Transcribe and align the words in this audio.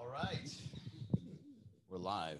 All 0.00 0.08
right. 0.08 0.50
We're 1.90 1.98
live. 1.98 2.38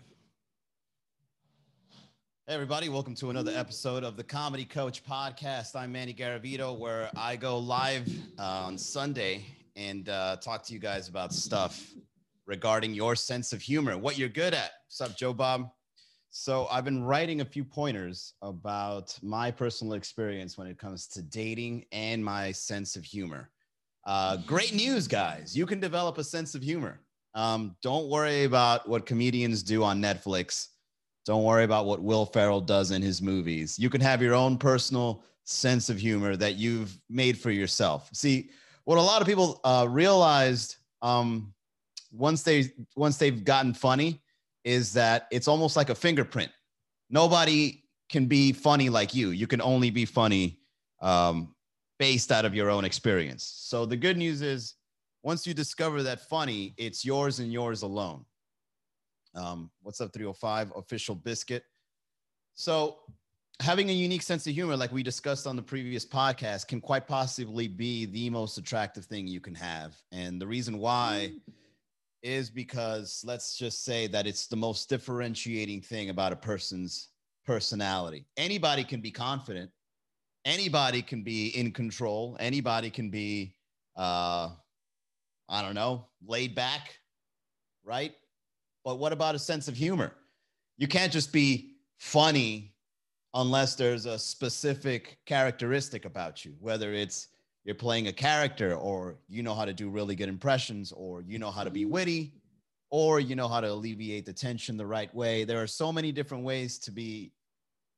Hey, 2.47 2.55
everybody. 2.55 2.89
Welcome 2.89 3.15
to 3.17 3.29
another 3.29 3.53
episode 3.55 4.03
of 4.03 4.17
the 4.17 4.25
Comedy 4.25 4.65
Coach 4.65 5.05
Podcast. 5.05 5.77
I'm 5.77 5.93
Manny 5.93 6.15
Garavito, 6.15 6.79
where 6.79 7.11
I 7.15 7.37
go 7.37 7.59
live 7.59 8.09
uh, 8.39 8.63
on 8.65 8.79
Sunday 8.79 9.45
and 9.77 10.09
uh, 10.09 10.37
talk 10.37 10.63
to 10.65 10.73
you 10.73 10.79
guys 10.79 11.09
about 11.09 11.35
stuff 11.35 11.93
regarding 12.47 12.95
your 12.95 13.15
sense 13.15 13.53
of 13.53 13.61
humor, 13.61 13.99
what 13.99 14.17
you're 14.17 14.31
good 14.31 14.55
at. 14.55 14.71
What's 14.87 15.03
up, 15.03 15.19
Joe 15.19 15.35
Bob? 15.35 15.71
So, 16.31 16.67
I've 16.71 16.87
been 16.87 17.05
writing 17.05 17.43
a 17.43 17.45
few 17.45 17.65
pointers 17.65 18.33
about 18.41 19.19
my 19.21 19.51
personal 19.51 19.93
experience 19.93 20.57
when 20.57 20.67
it 20.67 20.79
comes 20.79 21.09
to 21.09 21.21
dating 21.21 21.85
and 21.93 22.25
my 22.25 22.53
sense 22.53 22.97
of 22.97 23.05
humor. 23.05 23.51
Uh, 24.07 24.39
great 24.47 24.75
news, 24.75 25.07
guys. 25.07 25.55
You 25.55 25.67
can 25.67 25.79
develop 25.79 26.17
a 26.17 26.25
sense 26.25 26.55
of 26.55 26.63
humor. 26.63 27.01
Um, 27.35 27.77
don't 27.83 28.09
worry 28.09 28.45
about 28.45 28.89
what 28.89 29.07
comedians 29.07 29.63
do 29.63 29.85
on 29.85 30.01
Netflix. 30.01 30.69
Don't 31.27 31.45
worry 31.45 31.65
about 31.65 31.87
what 31.87 32.03
Will 32.03 32.27
Ferrell 32.27 32.61
does 32.61 32.91
in 32.91 33.03
his 33.03 33.23
movies. 33.23 33.79
You 33.79 33.91
can 33.91 34.01
have 34.01 34.23
your 34.23 34.35
own 34.35 34.59
personal 34.59 35.23
sense 35.45 35.89
of 35.89 35.99
humor 35.99 36.37
that 36.37 36.57
you've 36.57 36.99
made 37.09 37.39
for 37.39 37.51
yourself. 37.51 38.09
See, 38.13 38.51
what 38.85 38.99
a 38.99 39.03
lot 39.03 39.21
of 39.21 39.29
people 39.29 39.61
uh, 39.65 39.87
realized 39.89 40.77
um, 41.03 41.53
once 42.13 42.43
they 42.43 42.73
once 42.97 43.17
they've 43.19 43.45
gotten 43.45 43.75
funny 43.75 44.21
is 44.65 44.93
that 44.95 45.27
it's 45.31 45.49
almost 45.49 45.77
like 45.77 45.91
a 45.91 45.95
fingerprint. 45.95 46.51
Nobody 47.09 47.85
can 48.09 48.27
be 48.27 48.53
funny 48.53 48.89
like 48.89 49.15
you. 49.15 49.31
You 49.31 49.47
can 49.47 49.61
only 49.61 49.91
be 49.91 50.05
funny 50.05 50.59
um, 51.01 51.55
based 51.99 52.33
out 52.33 52.45
of 52.45 52.55
your 52.55 52.71
own 52.71 52.85
experience. 52.85 53.45
So 53.45 53.87
the 53.87 53.97
good 53.97 54.17
news 54.17 54.43
is 54.43 54.75
once 55.23 55.47
you 55.47 55.55
discover 55.55 56.03
that 56.03 56.21
funny, 56.29 56.75
it's 56.77 57.05
yours 57.05 57.39
and 57.39 57.53
yours 57.53 57.83
alone. 57.83 58.25
Um, 59.35 59.71
what's 59.83 60.01
up, 60.01 60.13
305 60.13 60.73
official 60.77 61.15
biscuit? 61.15 61.65
So, 62.55 62.99
having 63.61 63.91
a 63.91 63.93
unique 63.93 64.23
sense 64.23 64.47
of 64.47 64.55
humor, 64.55 64.77
like 64.77 64.93
we 64.93 65.03
discussed 65.03 65.47
on 65.47 65.57
the 65.57 65.63
previous 65.63 66.05
podcast, 66.05 66.67
can 66.69 66.81
quite 66.81 67.07
possibly 67.07 67.69
be 67.69 68.07
the 68.07 68.31
most 68.31 68.59
attractive 68.59 69.05
thing 69.05 69.27
you 69.27 69.41
can 69.41 69.55
have. 69.55 69.95
And 70.11 70.41
the 70.41 70.47
reason 70.47 70.79
why 70.79 71.33
is 72.23 72.51
because 72.51 73.23
let's 73.25 73.57
just 73.57 73.85
say 73.85 74.07
that 74.09 74.27
it's 74.27 74.47
the 74.47 74.57
most 74.57 74.89
differentiating 74.89 75.81
thing 75.81 76.11
about 76.11 76.33
a 76.33 76.37
person's 76.37 77.09
personality. 77.47 78.27
Anybody 78.37 78.85
can 78.85 79.01
be 79.01 79.11
confident, 79.11 79.71
anybody 80.45 81.03
can 81.03 81.23
be 81.23 81.49
in 81.49 81.73
control, 81.73 82.37
anybody 82.41 82.91
can 82.91 83.11
be, 83.11 83.55
uh, 83.97 84.51
I 85.51 85.63
don't 85.63 85.75
know, 85.75 86.07
laid 86.25 86.55
back, 86.55 86.95
right? 87.85 88.15
But 88.85 88.99
what 88.99 89.13
about 89.13 89.35
a 89.35 89.39
sense 89.39 89.67
of 89.67 89.77
humor? 89.77 90.13
You 90.79 90.87
can't 90.87 91.13
just 91.13 91.33
be 91.33 91.75
funny 91.99 92.73
unless 93.35 93.75
there's 93.75 94.07
a 94.07 94.19
specific 94.19 95.19
characteristic 95.27 96.05
about 96.05 96.45
you, 96.45 96.55
whether 96.61 96.95
it's 96.95 97.29
you're 97.65 97.75
playing 97.75 98.09
a 98.09 98.13
character 98.13 98.75
or 98.75 99.19
you 99.29 99.43
know 99.43 99.55
how 99.55 99.65
to 99.65 99.73
do 99.73 99.91
really 99.91 100.15
good 100.15 100.29
impressions 100.29 100.93
or 100.93 101.23
you 101.23 101.39
know 101.39 101.51
how 101.51 101.65
to 101.65 101.71
be 101.71 101.85
witty 101.85 102.33
or 102.91 103.21
you 103.21 103.37
know 103.37 103.47
how 103.47 103.61
to 103.61 103.71
alleviate 103.71 104.25
the 104.25 104.33
tension 104.33 104.77
the 104.77 104.87
right 104.87 105.15
way. 105.15 105.45
There 105.45 105.63
are 105.63 105.67
so 105.67 105.93
many 105.93 106.11
different 106.13 106.45
ways 106.45 106.79
to 106.79 106.91
be 106.91 107.33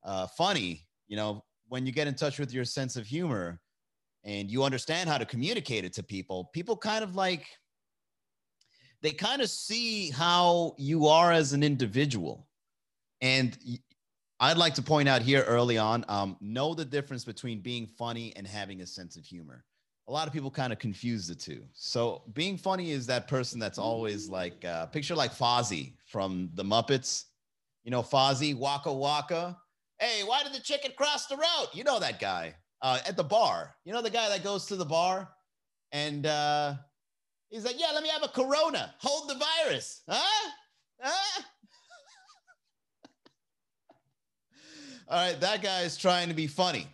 uh, 0.04 0.26
funny. 0.26 0.86
You 1.06 1.16
know, 1.16 1.44
when 1.68 1.86
you 1.86 1.92
get 1.92 2.08
in 2.08 2.14
touch 2.14 2.38
with 2.38 2.52
your 2.52 2.64
sense 2.64 2.96
of 2.96 3.06
humor 3.06 3.60
and 4.24 4.50
you 4.50 4.62
understand 4.62 5.08
how 5.08 5.18
to 5.18 5.26
communicate 5.26 5.84
it 5.84 5.92
to 5.94 6.02
people, 6.02 6.50
people 6.52 6.76
kind 6.76 7.02
of 7.02 7.16
like 7.16 7.46
they 9.02 9.10
kind 9.10 9.42
of 9.42 9.50
see 9.50 10.10
how 10.10 10.74
you 10.78 11.08
are 11.08 11.32
as 11.32 11.52
an 11.52 11.62
individual. 11.62 12.46
And 13.20 13.56
I'd 14.38 14.56
like 14.56 14.74
to 14.74 14.82
point 14.82 15.08
out 15.08 15.22
here 15.22 15.42
early 15.42 15.76
on 15.76 16.04
um, 16.08 16.36
know 16.40 16.74
the 16.74 16.84
difference 16.84 17.24
between 17.24 17.60
being 17.60 17.86
funny 17.86 18.32
and 18.36 18.46
having 18.46 18.80
a 18.80 18.86
sense 18.86 19.16
of 19.16 19.24
humor. 19.24 19.64
A 20.08 20.12
lot 20.12 20.26
of 20.26 20.32
people 20.32 20.50
kind 20.50 20.72
of 20.72 20.78
confuse 20.78 21.28
the 21.28 21.34
two. 21.34 21.62
So, 21.72 22.22
being 22.32 22.56
funny 22.56 22.90
is 22.90 23.06
that 23.06 23.28
person 23.28 23.60
that's 23.60 23.78
always 23.78 24.28
like, 24.28 24.64
uh, 24.64 24.86
picture 24.86 25.14
like 25.14 25.32
Fozzie 25.32 25.94
from 26.06 26.50
the 26.54 26.64
Muppets. 26.64 27.24
You 27.84 27.92
know, 27.92 28.02
Fozzie, 28.02 28.56
Waka 28.56 28.92
Waka. 28.92 29.56
Hey, 29.98 30.22
why 30.24 30.42
did 30.42 30.52
the 30.52 30.60
chicken 30.60 30.90
cross 30.96 31.26
the 31.26 31.36
road? 31.36 31.68
You 31.72 31.84
know 31.84 32.00
that 32.00 32.18
guy 32.18 32.54
uh, 32.82 32.98
at 33.06 33.16
the 33.16 33.24
bar. 33.24 33.74
You 33.84 33.92
know 33.92 34.02
the 34.02 34.10
guy 34.10 34.28
that 34.28 34.44
goes 34.44 34.66
to 34.66 34.76
the 34.76 34.84
bar 34.84 35.28
and 35.92 36.26
uh, 36.26 36.74
He's 37.52 37.64
like, 37.66 37.78
yeah, 37.78 37.90
let 37.92 38.02
me 38.02 38.08
have 38.08 38.22
a 38.22 38.28
corona. 38.28 38.94
Hold 39.00 39.28
the 39.28 39.34
virus. 39.34 40.00
Huh? 40.08 40.50
Huh? 41.02 41.42
All 45.10 45.26
right, 45.26 45.38
that 45.38 45.62
guy 45.62 45.82
is 45.82 45.98
trying 45.98 46.28
to 46.28 46.34
be 46.34 46.46
funny. 46.46 46.86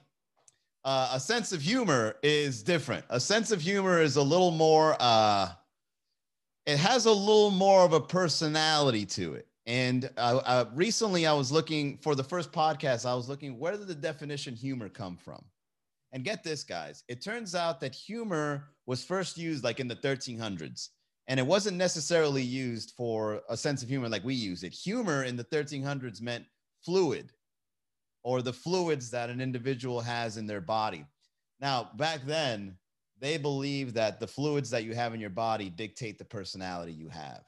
Uh, 0.85 1.13
a 1.13 1.21
sense 1.21 1.53
of 1.53 1.63
humor 1.63 2.17
is 2.25 2.65
different. 2.65 3.05
A 3.09 3.21
sense 3.21 3.53
of 3.53 3.61
humor 3.61 4.03
is 4.03 4.17
a 4.17 4.23
little 4.23 4.51
more, 4.51 4.97
uh, 4.99 5.51
it 6.67 6.79
has 6.79 7.07
a 7.07 7.13
little 7.13 7.53
more 7.53 7.85
of 7.85 7.93
a 7.93 8.01
personality 8.01 9.07
to 9.07 9.35
it. 9.35 9.47
And 9.67 10.11
uh, 10.17 10.41
uh, 10.45 10.65
recently 10.75 11.25
I 11.25 11.35
was 11.35 11.53
looking 11.53 11.99
for 11.99 12.17
the 12.17 12.25
first 12.25 12.51
podcast, 12.51 13.09
I 13.09 13.15
was 13.15 13.29
looking, 13.29 13.61
where 13.61 13.77
did 13.77 13.87
the 13.87 13.95
definition 13.95 14.57
humor 14.57 14.89
come 14.89 15.17
from? 15.17 15.45
And 16.13 16.25
get 16.25 16.43
this, 16.43 16.65
guys, 16.65 17.05
it 17.09 17.23
turns 17.23 17.55
out 17.55 17.81
that 17.81 17.95
humor 17.95 18.71
was 18.87 19.05
first 19.05 19.37
used 19.37 19.63
like 19.65 19.81
in 19.81 19.89
the 19.89 19.97
1300s. 19.97 20.89
And 21.27 21.39
it 21.39 21.47
wasn't 21.47 21.77
necessarily 21.77 22.43
used 22.43 22.95
for 22.97 23.43
a 23.51 23.57
sense 23.57 23.83
of 23.83 23.89
humor 23.89 24.09
like 24.09 24.25
we 24.25 24.35
use 24.35 24.63
it. 24.63 24.73
Humor 24.73 25.25
in 25.25 25.37
the 25.37 25.45
1300s 25.45 26.23
meant 26.23 26.47
fluid 26.83 27.31
or 28.23 28.41
the 28.41 28.53
fluids 28.53 29.11
that 29.11 29.29
an 29.29 29.41
individual 29.41 30.01
has 30.01 30.39
in 30.39 30.47
their 30.47 30.63
body. 30.63 31.05
Now, 31.61 31.91
back 31.97 32.21
then, 32.25 32.79
they 33.21 33.37
believed 33.37 33.95
that 33.95 34.21
the 34.21 34.27
fluids 34.27 34.71
that 34.71 34.85
you 34.85 34.95
have 34.95 35.13
in 35.13 35.21
your 35.21 35.31
body 35.31 35.69
dictate 35.69 36.19
the 36.19 36.25
personality 36.25 36.93
you 36.93 37.09
have. 37.09 37.43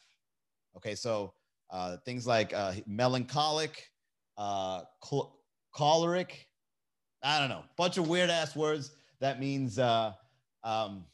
Okay, 0.76 0.94
so 0.94 1.32
uh, 1.70 1.96
things 2.04 2.26
like 2.26 2.52
uh, 2.52 2.72
melancholic, 2.86 3.90
uh, 4.36 4.82
choleric, 5.72 6.46
I 7.22 7.38
don't 7.38 7.48
know, 7.48 7.64
bunch 7.76 7.98
of 7.98 8.08
weird 8.08 8.30
ass 8.30 8.56
words. 8.56 8.92
That 9.20 9.40
means 9.40 9.78
uh, 9.78 10.12
um, 10.64 11.04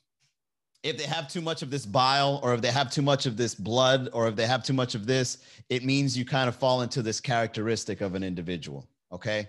if 0.83 0.97
they 0.97 1.05
have 1.05 1.29
too 1.29 1.41
much 1.41 1.63
of 1.63 1.71
this 1.71 1.85
bile, 1.85 2.41
or 2.43 2.55
if 2.55 2.61
they 2.61 2.71
have 2.71 2.93
too 2.93 3.03
much 3.03 3.27
of 3.27 3.37
this 3.37 3.55
blood, 3.55 4.09
or 4.13 4.29
if 4.29 4.37
they 4.37 4.47
have 4.47 4.63
too 4.63 4.73
much 4.73 4.95
of 4.95 5.07
this, 5.07 5.39
it 5.69 5.85
means 5.85 6.17
you 6.17 6.25
kind 6.25 6.49
of 6.49 6.55
fall 6.55 6.83
into 6.83 7.03
this 7.03 7.21
characteristic 7.21 8.01
of 8.01 8.15
an 8.15 8.23
individual. 8.23 8.87
Okay. 9.11 9.49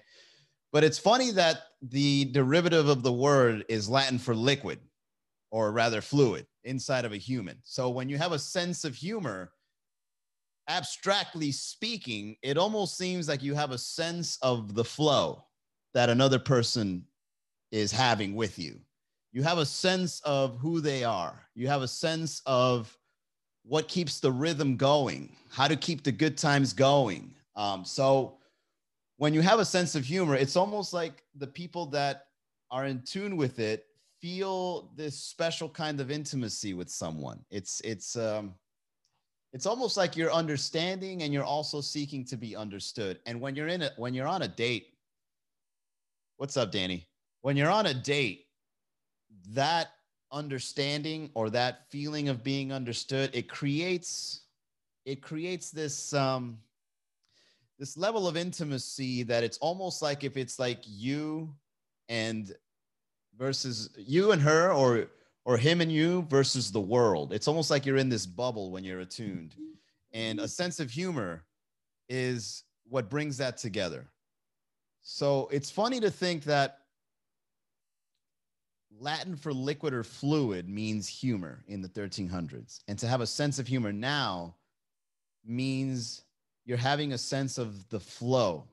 But 0.73 0.83
it's 0.83 0.99
funny 0.99 1.31
that 1.31 1.61
the 1.81 2.25
derivative 2.25 2.89
of 2.89 3.03
the 3.03 3.13
word 3.13 3.65
is 3.69 3.87
Latin 3.87 4.17
for 4.17 4.35
liquid, 4.35 4.79
or 5.51 5.71
rather 5.71 6.01
fluid, 6.01 6.45
inside 6.63 7.05
of 7.05 7.13
a 7.13 7.17
human. 7.17 7.57
So 7.63 7.89
when 7.89 8.09
you 8.09 8.17
have 8.17 8.31
a 8.31 8.39
sense 8.39 8.83
of 8.83 8.95
humor, 8.95 9.51
abstractly 10.67 11.51
speaking, 11.51 12.35
it 12.41 12.57
almost 12.57 12.97
seems 12.97 13.29
like 13.29 13.43
you 13.43 13.53
have 13.53 13.71
a 13.71 13.77
sense 13.77 14.37
of 14.41 14.73
the 14.73 14.83
flow 14.83 15.46
that 15.97 16.11
another 16.11 16.37
person 16.37 17.03
is 17.71 17.91
having 17.91 18.35
with 18.35 18.59
you. 18.59 18.79
You 19.31 19.41
have 19.41 19.57
a 19.57 19.65
sense 19.65 20.19
of 20.19 20.59
who 20.59 20.79
they 20.79 21.03
are. 21.03 21.41
You 21.55 21.67
have 21.69 21.81
a 21.81 21.87
sense 21.87 22.43
of 22.45 22.95
what 23.63 23.87
keeps 23.87 24.19
the 24.19 24.31
rhythm 24.31 24.77
going, 24.77 25.35
how 25.49 25.67
to 25.67 25.75
keep 25.75 26.03
the 26.03 26.11
good 26.11 26.37
times 26.37 26.71
going. 26.71 27.33
Um, 27.55 27.83
so 27.83 28.37
when 29.15 29.33
you 29.33 29.41
have 29.41 29.57
a 29.57 29.65
sense 29.65 29.95
of 29.95 30.05
humor, 30.05 30.35
it's 30.35 30.55
almost 30.55 30.93
like 30.93 31.23
the 31.33 31.47
people 31.47 31.87
that 31.87 32.27
are 32.69 32.85
in 32.85 33.01
tune 33.01 33.35
with 33.35 33.57
it 33.57 33.87
feel 34.21 34.91
this 34.95 35.17
special 35.17 35.67
kind 35.67 35.99
of 35.99 36.11
intimacy 36.11 36.75
with 36.75 36.91
someone. 36.91 37.43
It's 37.49 37.81
it's 37.81 38.15
um, 38.15 38.53
it's 39.51 39.65
almost 39.65 39.97
like 39.97 40.15
you're 40.15 40.31
understanding 40.31 41.23
and 41.23 41.33
you're 41.33 41.43
also 41.43 41.81
seeking 41.81 42.23
to 42.25 42.37
be 42.37 42.55
understood. 42.55 43.17
And 43.25 43.41
when 43.41 43.55
you're 43.55 43.69
in 43.69 43.81
it, 43.81 43.93
when 43.97 44.13
you're 44.13 44.27
on 44.27 44.43
a 44.43 44.47
date, 44.47 44.93
What's 46.37 46.55
up, 46.55 46.71
Danny? 46.71 47.07
When 47.41 47.57
you're 47.57 47.71
on 47.71 47.87
a 47.87 47.95
date, 47.95 48.45
that 49.53 49.87
understanding 50.31 51.31
or 51.33 51.49
that 51.49 51.89
feeling 51.89 52.29
of 52.29 52.43
being 52.43 52.71
understood, 52.71 53.31
it 53.33 53.49
creates 53.49 54.41
it 55.03 55.21
creates 55.21 55.71
this 55.71 56.13
um 56.13 56.59
this 57.79 57.97
level 57.97 58.27
of 58.27 58.37
intimacy 58.37 59.23
that 59.23 59.43
it's 59.43 59.57
almost 59.57 60.03
like 60.03 60.23
if 60.23 60.37
it's 60.37 60.59
like 60.59 60.83
you 60.85 61.55
and 62.07 62.53
versus 63.35 63.89
you 63.97 64.31
and 64.31 64.41
her 64.43 64.71
or 64.71 65.07
or 65.43 65.57
him 65.57 65.81
and 65.81 65.91
you 65.91 66.21
versus 66.29 66.71
the 66.71 66.79
world. 66.79 67.33
It's 67.33 67.47
almost 67.47 67.71
like 67.71 67.83
you're 67.83 67.97
in 67.97 68.09
this 68.09 68.27
bubble 68.27 68.69
when 68.69 68.83
you're 68.83 68.99
attuned. 68.99 69.55
And 70.11 70.39
a 70.39 70.47
sense 70.47 70.79
of 70.79 70.91
humor 70.91 71.45
is 72.09 72.63
what 72.87 73.09
brings 73.09 73.37
that 73.37 73.57
together. 73.57 74.05
So 75.09 75.47
it's 75.53 75.71
funny 75.71 76.01
to 76.01 76.11
think 76.11 76.43
that 76.43 76.79
Latin 78.99 79.37
for 79.37 79.53
liquid 79.53 79.93
or 79.93 80.03
fluid 80.03 80.67
means 80.67 81.07
humor 81.07 81.63
in 81.69 81.81
the 81.81 81.87
1300s. 81.87 82.81
And 82.89 82.99
to 82.99 83.07
have 83.07 83.21
a 83.21 83.25
sense 83.25 83.57
of 83.57 83.67
humor 83.67 83.93
now 83.93 84.55
means 85.45 86.23
you're 86.65 86.75
having 86.75 87.13
a 87.13 87.17
sense 87.17 87.57
of 87.57 87.87
the 87.87 88.01
flow 88.01 88.65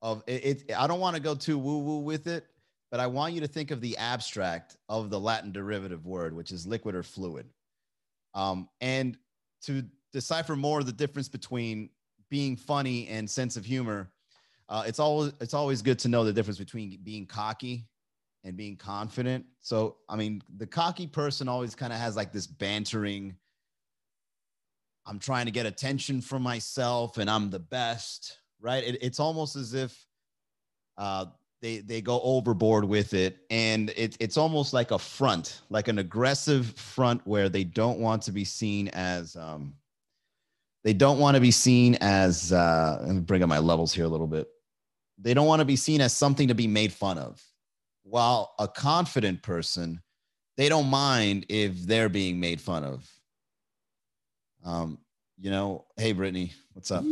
of 0.00 0.24
it. 0.26 0.62
it 0.68 0.74
I 0.74 0.86
don't 0.86 1.00
want 1.00 1.16
to 1.16 1.22
go 1.22 1.34
too 1.34 1.58
woo 1.58 1.80
woo 1.80 1.98
with 1.98 2.28
it, 2.28 2.46
but 2.90 2.98
I 2.98 3.06
want 3.06 3.34
you 3.34 3.42
to 3.42 3.46
think 3.46 3.70
of 3.70 3.82
the 3.82 3.98
abstract 3.98 4.78
of 4.88 5.10
the 5.10 5.20
Latin 5.20 5.52
derivative 5.52 6.06
word, 6.06 6.34
which 6.34 6.50
is 6.50 6.66
liquid 6.66 6.94
or 6.94 7.02
fluid. 7.02 7.46
Um, 8.32 8.70
and 8.80 9.18
to 9.64 9.84
decipher 10.14 10.56
more 10.56 10.82
the 10.82 10.92
difference 10.92 11.28
between 11.28 11.90
being 12.30 12.56
funny 12.56 13.06
and 13.08 13.28
sense 13.28 13.58
of 13.58 13.66
humor, 13.66 14.10
uh, 14.68 14.84
it's 14.86 14.98
always 14.98 15.32
it's 15.40 15.54
always 15.54 15.80
good 15.82 15.98
to 16.00 16.08
know 16.08 16.24
the 16.24 16.32
difference 16.32 16.58
between 16.58 16.98
being 17.02 17.26
cocky 17.26 17.86
and 18.44 18.56
being 18.56 18.76
confident. 18.76 19.44
So, 19.60 19.96
I 20.08 20.16
mean, 20.16 20.42
the 20.56 20.66
cocky 20.66 21.06
person 21.06 21.48
always 21.48 21.74
kind 21.74 21.92
of 21.92 21.98
has 21.98 22.16
like 22.16 22.32
this 22.32 22.46
bantering. 22.46 23.34
I'm 25.06 25.18
trying 25.18 25.46
to 25.46 25.52
get 25.52 25.64
attention 25.64 26.20
from 26.20 26.42
myself, 26.42 27.16
and 27.16 27.30
I'm 27.30 27.50
the 27.50 27.58
best, 27.58 28.38
right? 28.60 28.84
It, 28.84 28.98
it's 29.00 29.18
almost 29.18 29.56
as 29.56 29.72
if 29.72 30.06
uh, 30.98 31.26
they 31.62 31.78
they 31.78 32.02
go 32.02 32.20
overboard 32.20 32.84
with 32.84 33.14
it, 33.14 33.38
and 33.48 33.88
it, 33.96 34.18
it's 34.20 34.36
almost 34.36 34.74
like 34.74 34.90
a 34.90 34.98
front, 34.98 35.62
like 35.70 35.88
an 35.88 35.98
aggressive 35.98 36.66
front, 36.76 37.26
where 37.26 37.48
they 37.48 37.64
don't 37.64 38.00
want 38.00 38.22
to 38.24 38.32
be 38.32 38.44
seen 38.44 38.88
as 38.88 39.34
um, 39.34 39.72
they 40.84 40.92
don't 40.92 41.18
want 41.18 41.36
to 41.36 41.40
be 41.40 41.50
seen 41.50 41.96
as 42.02 42.52
uh, 42.52 42.98
let 43.00 43.14
me 43.14 43.20
bring 43.20 43.42
up 43.42 43.48
my 43.48 43.58
levels 43.58 43.94
here 43.94 44.04
a 44.04 44.08
little 44.08 44.26
bit 44.26 44.46
they 45.20 45.34
don't 45.34 45.46
want 45.46 45.60
to 45.60 45.64
be 45.64 45.76
seen 45.76 46.00
as 46.00 46.12
something 46.12 46.48
to 46.48 46.54
be 46.54 46.66
made 46.66 46.92
fun 46.92 47.18
of. 47.18 47.42
While 48.02 48.54
a 48.58 48.68
confident 48.68 49.42
person, 49.42 50.00
they 50.56 50.68
don't 50.68 50.88
mind 50.88 51.46
if 51.48 51.86
they're 51.86 52.08
being 52.08 52.40
made 52.40 52.60
fun 52.60 52.84
of. 52.84 53.10
Um, 54.64 54.98
you 55.38 55.50
know, 55.50 55.84
hey 55.96 56.12
Brittany, 56.12 56.52
what's 56.72 56.90
up? 56.90 57.04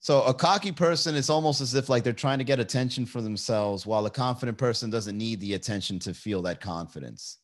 So 0.00 0.22
a 0.24 0.34
cocky 0.34 0.72
person, 0.72 1.14
it's 1.14 1.30
almost 1.30 1.60
as 1.60 1.74
if 1.74 1.88
like 1.88 2.02
they're 2.02 2.12
trying 2.12 2.38
to 2.38 2.44
get 2.44 2.58
attention 2.58 3.06
for 3.06 3.20
themselves, 3.20 3.86
while 3.86 4.04
a 4.06 4.10
confident 4.10 4.58
person 4.58 4.90
doesn't 4.90 5.16
need 5.16 5.40
the 5.40 5.54
attention 5.54 5.98
to 6.00 6.14
feel 6.14 6.42
that 6.42 6.60
confidence. 6.60 7.38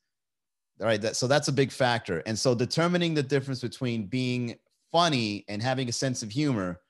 All 0.80 0.86
right, 0.86 1.00
that, 1.02 1.16
so 1.16 1.26
that's 1.26 1.48
a 1.48 1.52
big 1.52 1.70
factor. 1.70 2.22
And 2.26 2.38
so 2.38 2.54
determining 2.54 3.14
the 3.14 3.22
difference 3.22 3.60
between 3.60 4.06
being 4.06 4.56
funny 4.90 5.44
and 5.48 5.62
having 5.62 5.88
a 5.88 5.92
sense 5.92 6.22
of 6.22 6.30
humor 6.30 6.80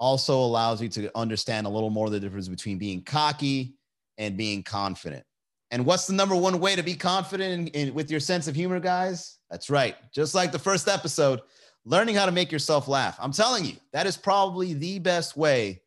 also 0.00 0.36
allows 0.38 0.82
you 0.82 0.88
to 0.88 1.16
understand 1.16 1.66
a 1.66 1.70
little 1.70 1.90
more 1.90 2.10
the 2.10 2.18
difference 2.18 2.48
between 2.48 2.78
being 2.78 3.02
cocky 3.02 3.74
and 4.18 4.36
being 4.36 4.62
confident. 4.62 5.24
And 5.70 5.86
what's 5.86 6.06
the 6.06 6.14
number 6.14 6.34
one 6.34 6.58
way 6.58 6.74
to 6.74 6.82
be 6.82 6.94
confident 6.94 7.68
in, 7.74 7.88
in, 7.88 7.94
with 7.94 8.10
your 8.10 8.18
sense 8.18 8.48
of 8.48 8.56
humor, 8.56 8.80
guys? 8.80 9.38
That's 9.50 9.70
right. 9.70 9.94
Just 10.12 10.34
like 10.34 10.50
the 10.50 10.58
first 10.58 10.88
episode, 10.88 11.40
learning 11.84 12.16
how 12.16 12.26
to 12.26 12.32
make 12.32 12.50
yourself 12.50 12.88
laugh. 12.88 13.16
I'm 13.20 13.30
telling 13.30 13.64
you, 13.64 13.76
that 13.92 14.06
is 14.06 14.16
probably 14.16 14.74
the 14.74 14.98
best 14.98 15.36
way 15.36 15.82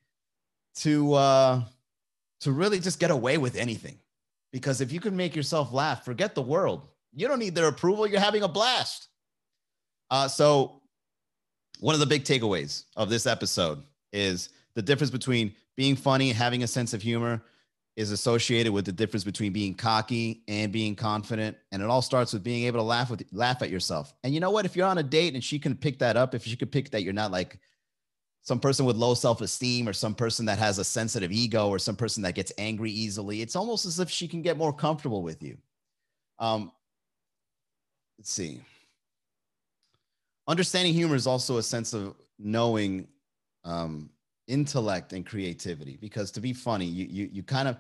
to 0.76 1.14
uh, 1.14 1.62
to 2.42 2.52
really 2.52 2.80
just 2.80 3.00
get 3.00 3.12
away 3.12 3.38
with 3.38 3.56
anything. 3.56 3.98
Because 4.52 4.80
if 4.80 4.92
you 4.92 5.00
can 5.00 5.16
make 5.16 5.36
yourself 5.36 5.74
laugh, 5.74 6.06
forget 6.06 6.36
the 6.36 6.42
world. 6.42 6.88
You 7.14 7.28
don't 7.28 7.40
need 7.40 7.56
their 7.56 7.68
approval. 7.68 8.08
You're 8.08 8.20
having 8.20 8.44
a 8.44 8.48
blast. 8.48 9.08
Uh, 10.12 10.28
so, 10.28 10.82
one 11.80 11.94
of 11.94 12.00
the 12.00 12.06
big 12.06 12.24
takeaways 12.24 12.86
of 12.96 13.10
this 13.10 13.26
episode 13.26 13.84
is 14.14 14.50
the 14.76 14.82
difference 14.82 15.12
between 15.12 15.54
being 15.76 15.96
funny 15.96 16.30
and 16.30 16.38
having 16.38 16.64
a 16.64 16.68
sense 16.68 16.94
of 16.94 17.02
humor 17.02 17.42
is 17.96 18.12
associated 18.12 18.74
with 18.74 18.86
the 18.86 18.92
difference 18.92 19.24
between 19.24 19.54
being 19.54 19.76
cocky 19.76 20.44
and 20.48 20.72
being 20.72 20.96
confident. 20.96 21.56
And 21.72 21.82
it 21.82 21.90
all 21.90 22.02
starts 22.02 22.34
with 22.34 22.44
being 22.44 22.64
able 22.64 22.80
to 22.80 22.84
laugh 22.84 23.10
with 23.10 23.24
laugh 23.32 23.62
at 23.62 23.70
yourself. 23.70 24.14
And 24.24 24.34
you 24.34 24.40
know 24.40 24.50
what? 24.50 24.66
If 24.66 24.76
you're 24.76 24.88
on 24.88 24.98
a 24.98 25.04
date 25.04 25.36
and 25.36 25.44
she 25.44 25.60
can 25.60 25.76
pick 25.76 26.00
that 26.00 26.18
up 26.18 26.34
if 26.34 26.44
she 26.44 26.56
could 26.56 26.72
pick 26.72 26.90
that 26.92 27.04
you're 27.04 27.14
not 27.14 27.32
like 27.32 27.60
some 28.42 28.60
person 28.60 28.86
with 28.86 28.96
low 28.96 29.14
self-esteem 29.14 29.88
or 29.88 29.94
some 29.94 30.16
person 30.16 30.46
that 30.48 30.58
has 30.58 30.78
a 30.78 30.84
sensitive 30.84 31.32
ego 31.32 31.70
or 31.70 31.80
some 31.80 31.96
person 31.96 32.24
that 32.24 32.36
gets 32.36 32.52
angry 32.58 32.92
easily 32.92 33.42
it's 33.42 33.56
almost 33.56 33.86
as 33.86 34.02
if 34.02 34.10
she 34.10 34.28
can 34.28 34.42
get 34.42 34.58
more 34.58 34.74
comfortable 34.74 35.22
with 35.22 35.42
you. 35.44 35.58
Um, 36.40 36.72
let's 38.18 38.32
see. 38.32 38.60
Understanding 40.48 40.94
humor 40.94 41.16
is 41.16 41.28
also 41.28 41.58
a 41.58 41.64
sense 41.64 41.94
of 41.94 42.16
knowing 42.40 43.08
um, 43.66 44.10
intellect 44.48 45.14
and 45.14 45.26
creativity 45.26 45.98
because 46.02 46.32
to 46.32 46.42
be 46.42 46.54
funny 46.54 46.86
you 46.86 47.06
you, 47.10 47.30
you 47.32 47.44
kind 47.44 47.68
of 47.68 47.78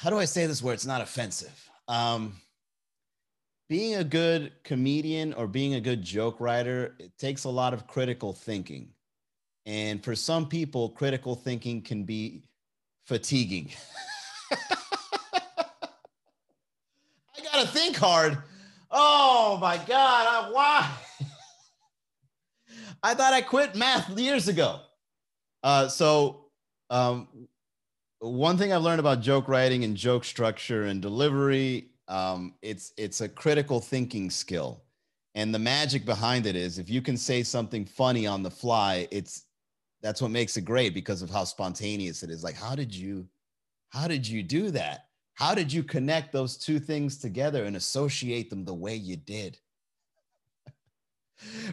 how 0.00 0.10
do 0.10 0.18
i 0.18 0.24
say 0.24 0.46
this 0.46 0.62
where 0.62 0.74
it's 0.74 0.86
not 0.86 1.00
offensive? 1.00 1.70
Um, 1.86 2.34
being 3.68 3.96
a 3.96 4.04
good 4.04 4.52
comedian 4.64 5.32
or 5.34 5.46
being 5.46 5.74
a 5.74 5.80
good 5.80 6.02
joke 6.02 6.40
writer 6.40 6.96
it 6.98 7.16
takes 7.18 7.44
a 7.44 7.48
lot 7.48 7.72
of 7.72 7.86
critical 7.86 8.32
thinking. 8.32 8.88
And 9.66 10.02
for 10.02 10.16
some 10.16 10.48
people 10.48 10.88
critical 10.88 11.36
thinking 11.36 11.82
can 11.82 12.02
be 12.02 12.42
fatiguing. 13.06 13.70
I 14.50 14.56
gotta 17.52 17.68
think 17.68 17.96
hard. 17.96 18.38
Oh 18.90 19.56
my 19.60 19.76
god 19.76 19.86
I, 19.88 20.50
why 20.50 20.90
I 23.02 23.14
thought 23.14 23.32
I 23.32 23.40
quit 23.40 23.74
math 23.74 24.08
years 24.18 24.48
ago. 24.48 24.80
Uh, 25.62 25.88
so, 25.88 26.46
um, 26.90 27.28
one 28.20 28.58
thing 28.58 28.72
I've 28.72 28.82
learned 28.82 29.00
about 29.00 29.20
joke 29.20 29.48
writing 29.48 29.84
and 29.84 29.96
joke 29.96 30.24
structure 30.24 30.84
and 30.84 31.00
delivery, 31.00 31.90
um, 32.08 32.54
it's 32.60 32.92
it's 32.98 33.20
a 33.20 33.28
critical 33.28 33.80
thinking 33.80 34.30
skill, 34.30 34.82
and 35.34 35.54
the 35.54 35.58
magic 35.58 36.04
behind 36.04 36.46
it 36.46 36.56
is 36.56 36.78
if 36.78 36.90
you 36.90 37.00
can 37.00 37.16
say 37.16 37.42
something 37.42 37.84
funny 37.84 38.26
on 38.26 38.42
the 38.42 38.50
fly, 38.50 39.08
it's 39.10 39.46
that's 40.02 40.20
what 40.20 40.30
makes 40.30 40.56
it 40.56 40.62
great 40.62 40.94
because 40.94 41.22
of 41.22 41.30
how 41.30 41.44
spontaneous 41.44 42.22
it 42.22 42.30
is. 42.30 42.42
Like, 42.42 42.56
how 42.56 42.74
did 42.74 42.94
you, 42.94 43.26
how 43.90 44.08
did 44.08 44.26
you 44.26 44.42
do 44.42 44.70
that? 44.70 45.06
How 45.34 45.54
did 45.54 45.72
you 45.72 45.82
connect 45.82 46.32
those 46.32 46.56
two 46.56 46.78
things 46.78 47.18
together 47.18 47.64
and 47.64 47.76
associate 47.76 48.50
them 48.50 48.64
the 48.64 48.74
way 48.74 48.94
you 48.94 49.16
did? 49.16 49.58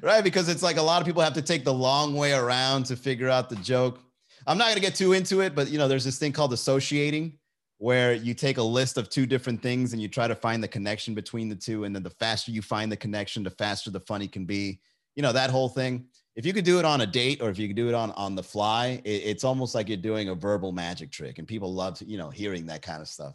Right? 0.02 0.24
Because 0.24 0.50
it's 0.50 0.64
like 0.64 0.78
a 0.78 0.82
lot 0.82 1.02
of 1.02 1.08
people 1.08 1.22
have 1.22 1.34
to 1.34 1.42
take 1.42 1.64
the 1.64 1.74
long 1.74 2.16
way 2.16 2.34
around 2.34 2.86
to 2.86 2.96
figure 2.96 3.30
out 3.30 3.50
the 3.50 3.56
joke. 3.58 4.00
I'm 4.46 4.58
not 4.58 4.66
going 4.66 4.76
to 4.76 4.82
get 4.82 4.96
too 4.96 5.14
into 5.14 5.42
it, 5.42 5.56
but 5.56 5.70
you 5.70 5.78
know, 5.78 5.88
there's 5.88 6.06
this 6.06 6.18
thing 6.18 6.32
called 6.32 6.54
associating 6.54 7.38
where 7.80 8.14
you 8.14 8.34
take 8.34 8.58
a 8.58 8.64
list 8.64 8.98
of 8.98 9.10
two 9.10 9.26
different 9.26 9.62
things 9.62 9.94
and 9.94 10.02
you 10.02 10.08
try 10.08 10.28
to 10.28 10.36
find 10.36 10.64
the 10.64 10.68
connection 10.68 11.14
between 11.14 11.48
the 11.50 11.56
two. 11.56 11.84
And 11.84 11.96
then 11.96 12.04
the 12.04 12.10
faster 12.10 12.52
you 12.52 12.62
find 12.62 12.92
the 12.92 12.98
connection, 12.98 13.44
the 13.44 13.52
faster 13.52 13.92
the 13.92 14.00
funny 14.00 14.28
can 14.28 14.46
be. 14.46 14.80
You 15.16 15.24
know, 15.24 15.32
that 15.32 15.50
whole 15.50 15.70
thing. 15.70 16.06
If 16.36 16.46
you 16.46 16.54
could 16.54 16.66
do 16.66 16.78
it 16.78 16.86
on 16.86 17.02
a 17.02 17.08
date 17.08 17.42
or 17.42 17.50
if 17.50 17.58
you 17.58 17.68
could 17.68 17.76
do 17.76 17.90
it 17.90 17.96
on 17.96 18.12
on 18.12 18.36
the 18.36 18.44
fly, 18.44 19.02
it, 19.04 19.10
it's 19.10 19.44
almost 19.44 19.74
like 19.74 19.88
you're 19.88 19.98
doing 19.98 20.30
a 20.30 20.36
verbal 20.36 20.72
magic 20.72 21.12
trick. 21.12 21.40
And 21.40 21.48
people 21.48 21.74
love, 21.74 22.00
you 22.06 22.18
know, 22.18 22.30
hearing 22.30 22.68
that 22.68 22.84
kind 22.84 23.02
of 23.02 23.08
stuff. 23.08 23.34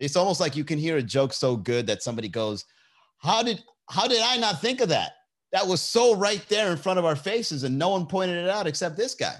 It's 0.00 0.16
almost 0.16 0.40
like 0.40 0.56
you 0.56 0.64
can 0.64 0.78
hear 0.78 0.96
a 0.96 1.02
joke 1.02 1.32
so 1.32 1.56
good 1.56 1.86
that 1.86 2.02
somebody 2.02 2.28
goes, 2.28 2.64
How 3.18 3.42
did 3.42 3.62
how 3.90 4.08
did 4.08 4.22
I 4.22 4.36
not 4.38 4.60
think 4.60 4.80
of 4.80 4.88
that? 4.90 5.12
That 5.52 5.66
was 5.66 5.80
so 5.80 6.14
right 6.14 6.44
there 6.48 6.70
in 6.70 6.76
front 6.76 6.98
of 6.98 7.04
our 7.04 7.16
faces 7.16 7.64
and 7.64 7.78
no 7.78 7.88
one 7.88 8.06
pointed 8.06 8.36
it 8.36 8.50
out 8.50 8.66
except 8.66 8.96
this 8.96 9.14
guy. 9.14 9.36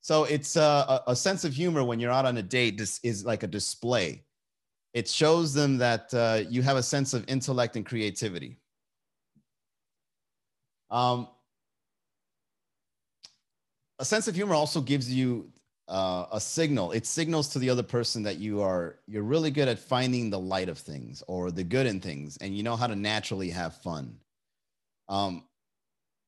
So 0.00 0.24
it's 0.24 0.56
uh, 0.56 1.00
a, 1.06 1.12
a, 1.12 1.16
sense 1.16 1.44
of 1.44 1.52
humor 1.52 1.84
when 1.84 2.00
you're 2.00 2.10
out 2.10 2.24
on 2.24 2.36
a 2.36 2.42
date 2.42 2.76
this 2.76 2.98
is 3.04 3.24
like 3.24 3.42
a 3.42 3.46
display. 3.46 4.24
It 4.94 5.08
shows 5.08 5.54
them 5.54 5.78
that 5.78 6.12
uh, 6.12 6.42
you 6.48 6.60
have 6.62 6.76
a 6.76 6.82
sense 6.82 7.14
of 7.14 7.24
intellect 7.28 7.76
and 7.76 7.86
creativity. 7.86 8.58
Um, 10.90 11.28
a 13.98 14.04
sense 14.04 14.28
of 14.28 14.34
humor 14.34 14.54
also 14.54 14.80
gives 14.80 15.12
you 15.12 15.50
uh, 15.88 16.26
a 16.32 16.40
signal. 16.40 16.92
It 16.92 17.06
signals 17.06 17.48
to 17.50 17.58
the 17.58 17.70
other 17.70 17.82
person 17.82 18.22
that 18.24 18.38
you 18.38 18.60
are 18.60 18.96
you're 19.06 19.22
really 19.22 19.50
good 19.50 19.68
at 19.68 19.78
finding 19.78 20.30
the 20.30 20.38
light 20.38 20.68
of 20.68 20.78
things 20.78 21.22
or 21.28 21.50
the 21.50 21.64
good 21.64 21.86
in 21.86 22.00
things 22.00 22.36
and 22.38 22.56
you 22.56 22.62
know 22.62 22.76
how 22.76 22.86
to 22.86 22.96
naturally 22.96 23.50
have 23.50 23.76
fun 23.76 24.16
um, 25.12 25.44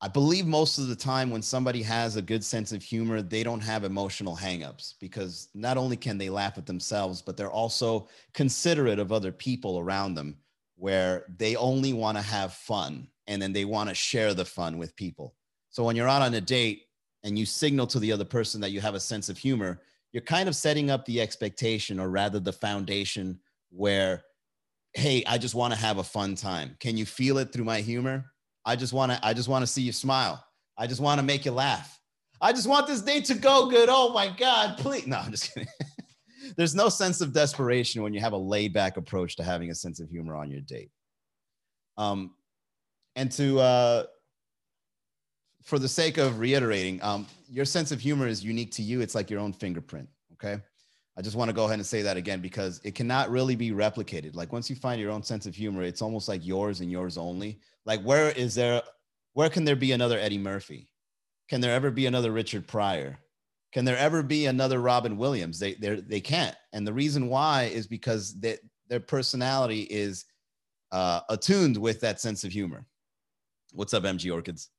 I 0.02 0.08
believe 0.08 0.46
most 0.46 0.76
of 0.76 0.88
the 0.88 0.94
time 0.94 1.30
when 1.30 1.40
somebody 1.40 1.80
has 1.82 2.16
a 2.16 2.22
good 2.22 2.44
sense 2.44 2.72
of 2.72 2.82
humor, 2.82 3.22
they 3.22 3.42
don't 3.42 3.62
have 3.62 3.82
emotional 3.84 4.36
hangups 4.36 4.94
because 5.00 5.48
not 5.54 5.78
only 5.78 5.96
can 5.96 6.18
they 6.18 6.28
laugh 6.28 6.58
at 6.58 6.66
themselves, 6.66 7.22
but 7.22 7.38
they're 7.38 7.50
also 7.50 8.08
considerate 8.34 8.98
of 8.98 9.10
other 9.10 9.32
people 9.32 9.78
around 9.78 10.14
them 10.14 10.36
where 10.76 11.24
they 11.38 11.56
only 11.56 11.94
want 11.94 12.18
to 12.18 12.22
have 12.22 12.52
fun 12.52 13.08
and 13.26 13.40
then 13.40 13.54
they 13.54 13.64
want 13.64 13.88
to 13.88 13.94
share 13.94 14.34
the 14.34 14.44
fun 14.44 14.76
with 14.76 14.94
people. 14.96 15.34
So 15.70 15.82
when 15.84 15.96
you're 15.96 16.08
out 16.08 16.20
on 16.20 16.34
a 16.34 16.40
date 16.42 16.82
and 17.22 17.38
you 17.38 17.46
signal 17.46 17.86
to 17.86 17.98
the 17.98 18.12
other 18.12 18.26
person 18.26 18.60
that 18.60 18.72
you 18.72 18.82
have 18.82 18.94
a 18.94 19.00
sense 19.00 19.30
of 19.30 19.38
humor, 19.38 19.80
you're 20.12 20.20
kind 20.20 20.50
of 20.50 20.54
setting 20.54 20.90
up 20.90 21.06
the 21.06 21.22
expectation 21.22 21.98
or 21.98 22.10
rather 22.10 22.40
the 22.40 22.52
foundation 22.52 23.40
where, 23.70 24.24
hey, 24.92 25.24
I 25.26 25.38
just 25.38 25.54
want 25.54 25.72
to 25.72 25.80
have 25.80 25.96
a 25.96 26.04
fun 26.04 26.34
time. 26.34 26.76
Can 26.78 26.98
you 26.98 27.06
feel 27.06 27.38
it 27.38 27.50
through 27.50 27.64
my 27.64 27.80
humor? 27.80 28.26
I 28.64 28.76
just 28.76 28.92
want 28.92 29.12
to 29.12 29.20
I 29.22 29.34
just 29.34 29.48
want 29.48 29.62
to 29.62 29.66
see 29.66 29.82
you 29.82 29.92
smile. 29.92 30.44
I 30.76 30.86
just 30.86 31.00
want 31.00 31.18
to 31.20 31.24
make 31.24 31.44
you 31.44 31.52
laugh. 31.52 32.00
I 32.40 32.52
just 32.52 32.68
want 32.68 32.86
this 32.86 33.00
day 33.00 33.20
to 33.22 33.34
go 33.34 33.70
good. 33.70 33.88
Oh 33.90 34.12
my 34.12 34.28
God, 34.28 34.76
please. 34.78 35.06
No, 35.06 35.18
I'm 35.18 35.30
just 35.30 35.52
kidding. 35.54 35.68
there's 36.56 36.74
no 36.74 36.88
sense 36.88 37.20
of 37.20 37.32
desperation 37.32 38.02
when 38.02 38.12
you 38.12 38.20
have 38.20 38.32
a 38.32 38.38
laid 38.38 38.72
back 38.72 38.96
approach 38.96 39.36
to 39.36 39.42
having 39.42 39.70
a 39.70 39.74
sense 39.74 40.00
of 40.00 40.08
humor 40.08 40.36
on 40.36 40.50
your 40.50 40.60
date. 40.60 40.90
Um, 41.96 42.34
and 43.16 43.30
to, 43.32 43.60
uh, 43.60 44.04
for 45.62 45.78
the 45.78 45.88
sake 45.88 46.18
of 46.18 46.38
reiterating, 46.38 47.02
um, 47.02 47.26
your 47.48 47.64
sense 47.64 47.92
of 47.92 48.00
humor 48.00 48.26
is 48.26 48.44
unique 48.44 48.72
to 48.72 48.82
you. 48.82 49.00
It's 49.00 49.14
like 49.14 49.30
your 49.30 49.40
own 49.40 49.52
fingerprint. 49.52 50.08
Okay. 50.34 50.60
I 51.16 51.22
just 51.22 51.36
want 51.36 51.48
to 51.48 51.54
go 51.54 51.64
ahead 51.64 51.78
and 51.78 51.86
say 51.86 52.02
that 52.02 52.16
again 52.16 52.40
because 52.40 52.80
it 52.82 52.94
cannot 52.94 53.30
really 53.30 53.54
be 53.54 53.70
replicated. 53.70 54.34
Like 54.34 54.52
once 54.52 54.68
you 54.68 54.74
find 54.74 55.00
your 55.00 55.12
own 55.12 55.22
sense 55.22 55.46
of 55.46 55.54
humor, 55.54 55.82
it's 55.82 56.02
almost 56.02 56.28
like 56.28 56.44
yours 56.44 56.80
and 56.80 56.90
yours 56.90 57.16
only. 57.16 57.60
Like 57.86 58.02
where 58.02 58.30
is 58.30 58.54
there, 58.54 58.82
where 59.34 59.48
can 59.48 59.64
there 59.64 59.76
be 59.76 59.92
another 59.92 60.18
Eddie 60.18 60.38
Murphy? 60.38 60.88
Can 61.48 61.60
there 61.60 61.74
ever 61.74 61.90
be 61.90 62.06
another 62.06 62.32
Richard 62.32 62.66
Pryor? 62.66 63.18
Can 63.72 63.84
there 63.84 63.98
ever 63.98 64.22
be 64.22 64.46
another 64.46 64.80
Robin 64.80 65.16
Williams? 65.16 65.58
They 65.58 65.74
they 65.74 65.96
they 65.96 66.20
can't. 66.20 66.56
And 66.72 66.86
the 66.86 66.92
reason 66.92 67.28
why 67.28 67.64
is 67.64 67.86
because 67.86 68.38
they, 68.38 68.56
their 68.88 69.00
personality 69.00 69.82
is 69.82 70.24
uh, 70.92 71.20
attuned 71.28 71.76
with 71.76 72.00
that 72.00 72.20
sense 72.20 72.44
of 72.44 72.52
humor. 72.52 72.86
What's 73.72 73.92
up, 73.92 74.04
MG 74.04 74.32
Orchids? 74.32 74.70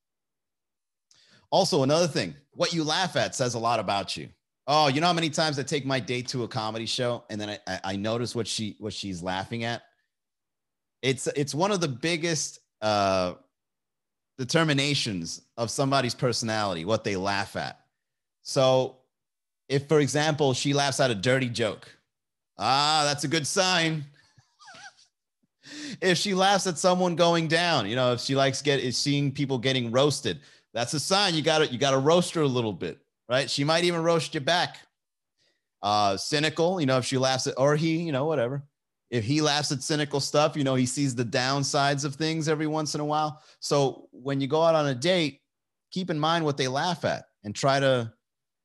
Also, 1.52 1.84
another 1.84 2.08
thing, 2.08 2.34
what 2.52 2.74
you 2.74 2.84
laugh 2.84 3.16
at 3.16 3.36
says 3.36 3.54
a 3.54 3.60
lot 3.60 3.80
about 3.80 4.16
you. 4.16 4.30
Oh, 4.68 4.88
you 4.88 5.00
know 5.00 5.08
how 5.08 5.14
many 5.14 5.30
times 5.30 5.60
I 5.60 5.64
take 5.64 5.86
my 5.86 6.00
date 6.00 6.28
to 6.30 6.44
a 6.44 6.48
comedy 6.48 6.88
show 6.88 7.24
and 7.30 7.40
then 7.40 7.60
I, 7.68 7.80
I 7.84 7.96
notice 7.96 8.34
what 8.34 8.48
she 8.48 8.76
what 8.80 8.94
she's 8.94 9.22
laughing 9.22 9.64
at. 9.64 9.84
It's 11.04 11.28
it's 11.28 11.54
one 11.54 11.72
of 11.72 11.82
the 11.82 11.88
biggest 11.88 12.60
uh, 12.82 13.34
determinations 14.40 15.42
of 15.58 15.70
somebody's 15.70 16.16
personality, 16.16 16.84
what 16.84 17.04
they 17.04 17.16
laugh 17.16 17.56
at. 17.56 17.80
So, 18.42 18.98
if 19.70 19.88
for 19.88 20.00
example 20.00 20.54
she 20.54 20.74
laughs 20.74 21.00
at 21.00 21.12
a 21.12 21.16
dirty 21.16 21.50
joke, 21.50 21.88
ah, 22.58 23.04
that's 23.06 23.24
a 23.24 23.28
good 23.28 23.46
sign. 23.46 24.04
if 26.02 26.18
she 26.18 26.34
laughs 26.34 26.66
at 26.66 26.80
someone 26.80 27.16
going 27.16 27.48
down, 27.48 27.88
you 27.88 27.96
know, 27.96 28.14
if 28.14 28.22
she 28.22 28.36
likes 28.36 28.64
get 28.64 28.80
is 28.80 28.98
seeing 28.98 29.32
people 29.32 29.60
getting 29.60 29.92
roasted, 29.92 30.40
that's 30.74 30.96
a 30.96 31.00
sign 31.00 31.36
you 31.36 31.44
got 31.44 31.60
to 31.60 31.68
you 31.68 31.78
got 31.78 31.92
to 31.92 32.00
roast 32.00 32.34
her 32.34 32.42
a 32.42 32.48
little 32.48 32.74
bit 32.74 32.98
right? 33.30 33.50
She 33.50 33.64
might 33.64 33.84
even 33.84 34.04
roast 34.04 34.34
you 34.34 34.42
back. 34.42 34.78
Uh, 35.82 36.18
cynical, 36.18 36.80
you 36.80 36.86
know, 36.86 36.98
if 36.98 37.06
she 37.06 37.18
laughs 37.18 37.48
at, 37.48 37.54
or 37.58 37.76
he, 37.76 37.98
you 37.98 38.12
know, 38.12 38.26
whatever. 38.26 38.64
If 39.12 39.24
he 39.24 39.42
laughs 39.42 39.72
at 39.72 39.84
cynical 39.84 40.20
stuff, 40.20 40.58
you 40.58 40.64
know, 40.64 40.76
he 40.76 40.88
sees 40.88 41.14
the 41.14 41.24
downsides 41.24 42.06
of 42.06 42.16
things 42.16 42.50
every 42.50 42.66
once 42.66 42.96
in 42.96 43.02
a 43.02 43.06
while. 43.06 43.42
So 43.60 44.08
when 44.12 44.42
you 44.42 44.48
go 44.48 44.64
out 44.64 44.74
on 44.74 44.88
a 44.88 44.96
date, 44.96 45.42
keep 45.92 46.10
in 46.10 46.20
mind 46.20 46.44
what 46.44 46.58
they 46.58 46.68
laugh 46.68 47.06
at 47.06 47.26
and 47.44 47.54
try 47.56 47.80
to 47.80 48.12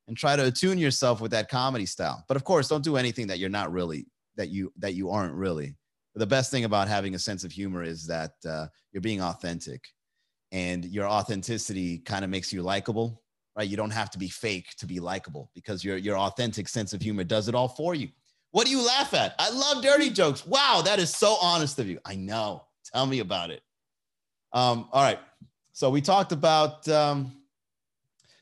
and 0.08 0.16
try 0.16 0.34
to 0.34 0.46
attune 0.46 0.78
yourself 0.78 1.20
with 1.20 1.30
that 1.30 1.48
comedy 1.48 1.86
style. 1.86 2.24
But 2.26 2.36
of 2.36 2.42
course, 2.42 2.68
don't 2.68 2.82
do 2.82 2.96
anything 2.96 3.28
that 3.28 3.38
you're 3.38 3.48
not 3.48 3.70
really 3.70 4.06
that 4.36 4.48
you 4.48 4.72
that 4.78 4.94
you 4.94 5.10
aren't 5.10 5.34
really. 5.34 5.76
the 6.14 6.26
best 6.26 6.50
thing 6.50 6.64
about 6.64 6.88
having 6.88 7.14
a 7.14 7.18
sense 7.18 7.44
of 7.44 7.52
humor 7.52 7.82
is 7.82 8.06
that 8.06 8.32
uh, 8.48 8.66
you're 8.92 9.00
being 9.00 9.22
authentic, 9.22 9.84
and 10.52 10.84
your 10.84 11.06
authenticity 11.06 11.98
kind 11.98 12.24
of 12.24 12.30
makes 12.30 12.52
you 12.52 12.62
likable 12.62 13.22
right? 13.60 13.68
You 13.68 13.76
don't 13.76 13.90
have 13.90 14.10
to 14.12 14.18
be 14.18 14.30
fake 14.30 14.74
to 14.78 14.86
be 14.86 15.00
likable 15.00 15.50
because 15.54 15.84
your 15.84 15.98
your 15.98 16.16
authentic 16.16 16.66
sense 16.66 16.94
of 16.94 17.02
humor 17.02 17.24
does 17.24 17.46
it 17.46 17.54
all 17.54 17.68
for 17.68 17.94
you. 17.94 18.08
What 18.52 18.64
do 18.64 18.70
you 18.72 18.84
laugh 18.84 19.12
at? 19.12 19.34
I 19.38 19.50
love 19.50 19.82
dirty 19.82 20.08
jokes. 20.08 20.46
Wow, 20.46 20.80
that 20.86 20.98
is 20.98 21.14
so 21.14 21.36
honest 21.42 21.78
of 21.78 21.86
you. 21.86 21.98
I 22.06 22.14
know. 22.16 22.64
Tell 22.90 23.04
me 23.04 23.18
about 23.18 23.50
it. 23.50 23.60
Um, 24.54 24.88
all 24.92 25.02
right. 25.02 25.18
So 25.72 25.90
we 25.90 26.00
talked 26.00 26.32
about 26.32 26.88
um, 26.88 27.36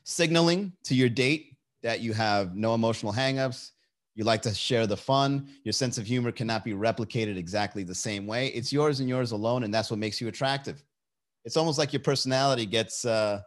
signaling 0.05 0.71
to 0.85 0.95
your 0.95 1.09
date 1.09 1.57
that 1.83 1.99
you 1.99 2.13
have 2.13 2.55
no 2.55 2.73
emotional 2.73 3.11
hangups. 3.11 3.71
You 4.15 4.23
like 4.23 4.41
to 4.43 4.53
share 4.53 4.87
the 4.87 4.97
fun. 4.97 5.49
Your 5.65 5.73
sense 5.73 5.97
of 5.97 6.07
humor 6.07 6.31
cannot 6.31 6.63
be 6.63 6.71
replicated 6.71 7.35
exactly 7.35 7.83
the 7.83 7.93
same 7.93 8.25
way. 8.25 8.47
It's 8.47 8.71
yours 8.71 9.01
and 9.01 9.09
yours 9.09 9.31
alone, 9.33 9.63
and 9.63 9.73
that's 9.73 9.91
what 9.91 9.99
makes 9.99 10.21
you 10.21 10.29
attractive. 10.29 10.81
It's 11.43 11.57
almost 11.57 11.77
like 11.77 11.91
your 11.91 12.01
personality 12.01 12.65
gets 12.65 13.03
uh, 13.03 13.41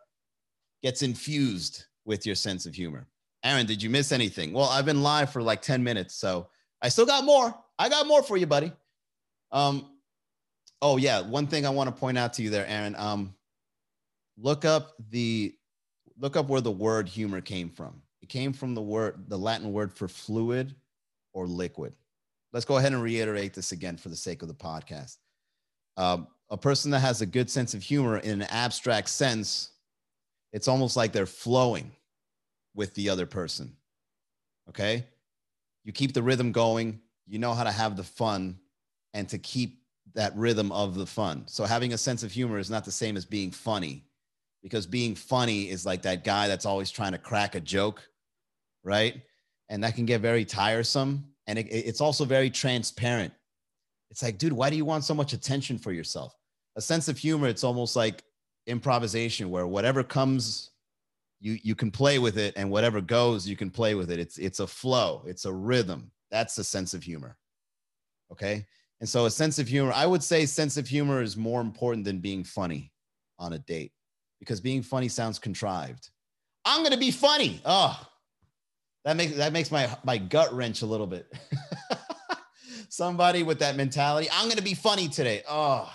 gets 0.83 1.03
infused 1.03 1.85
with 2.05 2.27
your 2.27 2.35
sense 2.35 2.67
of 2.67 2.75
humor. 2.75 3.07
Aaron, 3.45 3.67
did 3.67 3.83
you 3.83 3.91
miss 3.91 4.13
anything? 4.13 4.53
Well, 4.53 4.69
I've 4.69 4.85
been 4.85 5.03
live 5.03 5.31
for 5.31 5.43
like 5.43 5.63
10 5.63 5.83
minutes, 5.83 6.15
so 6.15 6.49
I 6.81 6.89
still 6.89 7.07
got 7.07 7.25
more. 7.25 7.55
I 7.79 7.89
got 7.89 8.07
more 8.07 8.23
for 8.23 8.37
you, 8.37 8.47
buddy. 8.47 8.73
Um, 9.51 9.89
oh 10.81 10.97
yeah, 10.97 11.21
one 11.21 11.47
thing 11.47 11.67
I 11.67 11.71
want 11.71 11.89
to 11.89 11.99
point 11.99 12.19
out 12.19 12.33
to 12.35 12.43
you 12.43 12.51
there, 12.51 12.67
Aaron. 12.67 12.95
Um, 12.97 13.35
look 14.39 14.65
up 14.65 14.95
the 15.11 15.55
look 16.19 16.37
up 16.37 16.49
where 16.49 16.61
the 16.61 16.71
word 16.71 17.09
humor 17.09 17.41
came 17.41 17.69
from. 17.69 18.03
It 18.23 18.29
came 18.29 18.53
from 18.53 18.75
the 18.75 18.83
word, 18.83 19.25
the 19.29 19.39
Latin 19.39 19.73
word 19.73 19.93
for 19.93 20.09
fluid 20.09 20.75
or 21.33 21.47
liquid. 21.47 21.95
Let's 22.53 22.65
go 22.65 22.77
ahead 22.77 22.93
and 22.93 23.03
reiterate 23.03 23.55
this 23.55 23.73
again 23.73 23.97
for 23.97 24.09
the 24.09 24.17
sake 24.17 24.43
of 24.43 24.49
the 24.49 24.55
podcast. 24.55 25.17
Um, 25.97 26.29
a 26.51 26.57
person 26.57 26.91
that 26.93 27.01
has 27.01 27.23
a 27.23 27.27
good 27.27 27.51
sense 27.51 27.75
of 27.75 27.83
humor 27.83 28.19
in 28.19 28.43
an 28.43 28.49
abstract 28.51 29.09
sense 29.09 29.72
it's 30.53 30.69
almost 30.69 30.97
like 30.97 31.13
they're 31.13 31.27
flowing 31.27 31.93
with 32.75 32.95
the 32.95 33.09
other 33.09 33.27
person. 33.27 33.77
Okay. 34.69 35.07
You 35.85 35.93
keep 35.93 36.13
the 36.13 36.23
rhythm 36.23 36.53
going, 36.53 37.01
you 37.27 37.39
know 37.39 37.55
how 37.55 37.65
to 37.65 37.73
have 37.73 37.97
the 37.97 38.05
fun 38.05 38.59
and 39.15 39.29
to 39.29 39.39
keep 39.39 39.83
that 40.15 40.37
rhythm 40.37 40.71
of 40.73 40.95
the 40.95 41.07
fun. 41.07 41.45
So 41.47 41.65
having 41.65 41.93
a 41.93 41.99
sense 41.99 42.23
of 42.23 42.33
humor 42.33 42.59
is 42.59 42.71
not 42.71 42.85
the 42.85 42.93
same 42.93 43.17
as 43.17 43.25
being 43.25 43.51
funny 43.51 44.05
because 44.63 44.87
being 44.87 45.15
funny 45.15 45.71
is 45.71 45.85
like 45.85 46.03
that 46.03 46.25
guy 46.25 46.49
that's 46.49 46.67
always 46.67 46.91
trying 46.91 47.13
to 47.13 47.19
crack 47.19 47.55
a 47.55 47.61
joke, 47.61 48.09
right? 48.85 49.21
And 49.69 49.83
that 49.83 49.95
can 49.95 50.07
get 50.07 50.21
very 50.21 50.45
tiresome. 50.45 51.25
And 51.47 51.59
it, 51.59 51.67
it's 51.69 52.01
also 52.01 52.25
very 52.25 52.51
transparent. 52.51 53.33
It's 54.11 54.23
like, 54.23 54.39
dude, 54.39 54.53
why 54.53 54.71
do 54.71 54.77
you 54.77 54.85
want 54.85 55.05
so 55.05 55.15
much 55.15 55.33
attention 55.33 55.79
for 55.79 55.93
yourself? 55.93 56.37
A 56.77 56.81
sense 56.81 57.09
of 57.09 57.19
humor, 57.19 57.49
it's 57.49 57.65
almost 57.65 57.97
like 57.97 58.23
improvisation 58.67 59.51
where 59.51 59.67
whatever 59.67 60.03
comes 60.03 60.71
you 61.43 61.59
you 61.63 61.75
can 61.75 61.91
play 61.91 62.19
with 62.19 62.39
it 62.39 62.55
and 62.57 62.71
whatever 62.71 63.01
goes 63.01 63.47
you 63.47 63.57
can 63.57 63.71
play 63.71 63.95
with 63.95 64.11
it. 64.11 64.19
It's 64.19 64.39
it's 64.39 64.61
a 64.61 64.67
flow. 64.67 65.25
It's 65.27 65.45
a 65.45 65.53
rhythm. 65.53 66.11
That's 66.31 66.57
a 66.59 66.65
sense 66.65 66.95
of 66.95 67.03
humor. 67.03 67.37
Okay? 68.31 68.67
And 69.01 69.09
so 69.09 69.27
a 69.27 69.31
sense 69.31 69.59
of 69.59 69.67
humor 69.67 69.93
i 69.95 70.07
would 70.07 70.23
say 70.23 70.47
sense 70.47 70.77
of 70.77 70.87
humor 70.87 71.23
is 71.23 71.37
more 71.37 71.61
important 71.61 72.05
than 72.05 72.21
being 72.21 72.45
funny 72.45 72.93
on 73.37 73.55
a 73.55 73.59
date 73.59 73.93
because 74.39 74.61
being 74.61 74.83
funny 74.83 75.09
sounds 75.09 75.41
contrived. 75.41 76.11
I'm 76.65 76.83
going 76.83 76.93
to 76.93 76.99
be 76.99 77.11
funny. 77.11 77.61
Oh 77.65 78.01
that 79.05 79.17
makes 79.17 79.35
that 79.35 79.53
makes 79.53 79.73
my 79.73 79.91
my 80.05 80.19
gut 80.19 80.55
wrench 80.55 80.83
a 80.83 80.87
little 80.87 81.09
bit. 81.09 81.31
Somebody 82.89 83.43
with 83.43 83.59
that 83.61 83.75
mentality 83.75 84.29
i'm 84.33 84.45
going 84.45 84.59
to 84.59 84.63
be 84.63 84.75
funny 84.75 85.09
today. 85.09 85.43
Oh 85.49 85.91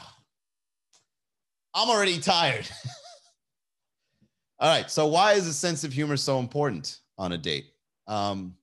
I'm 1.78 1.92
already 1.92 2.20
tired. 2.20 2.68
All 4.60 4.68
right. 4.68 4.90
So, 4.90 5.06
why 5.06 5.34
is 5.34 5.46
a 5.46 5.54
sense 5.54 5.84
of 5.84 5.94
humor 5.94 6.18
so 6.18 6.40
important 6.40 7.02
on 7.20 7.34
a 7.34 7.38
date? 7.38 7.68
Um, 8.08 8.56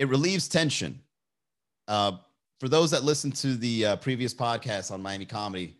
it 0.00 0.08
relieves 0.08 0.48
tension. 0.48 0.98
Uh, 1.86 2.16
for 2.58 2.68
those 2.68 2.90
that 2.90 3.04
listened 3.04 3.36
to 3.36 3.54
the 3.54 3.86
uh, 3.86 3.96
previous 3.96 4.34
podcast 4.34 4.90
on 4.90 5.00
Miami 5.00 5.26
comedy, 5.26 5.76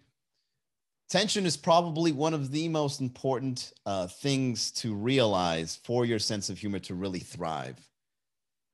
tension 1.11 1.45
is 1.45 1.57
probably 1.57 2.13
one 2.13 2.35
of 2.35 2.53
the 2.53 2.69
most 2.69 3.01
important 3.01 3.73
uh, 3.85 4.07
things 4.07 4.71
to 4.73 4.95
realize 4.95 5.81
for 5.83 6.05
your 6.05 6.21
sense 6.21 6.49
of 6.49 6.57
humor 6.57 6.79
to 6.79 6.95
really 6.95 7.19
thrive. 7.19 7.81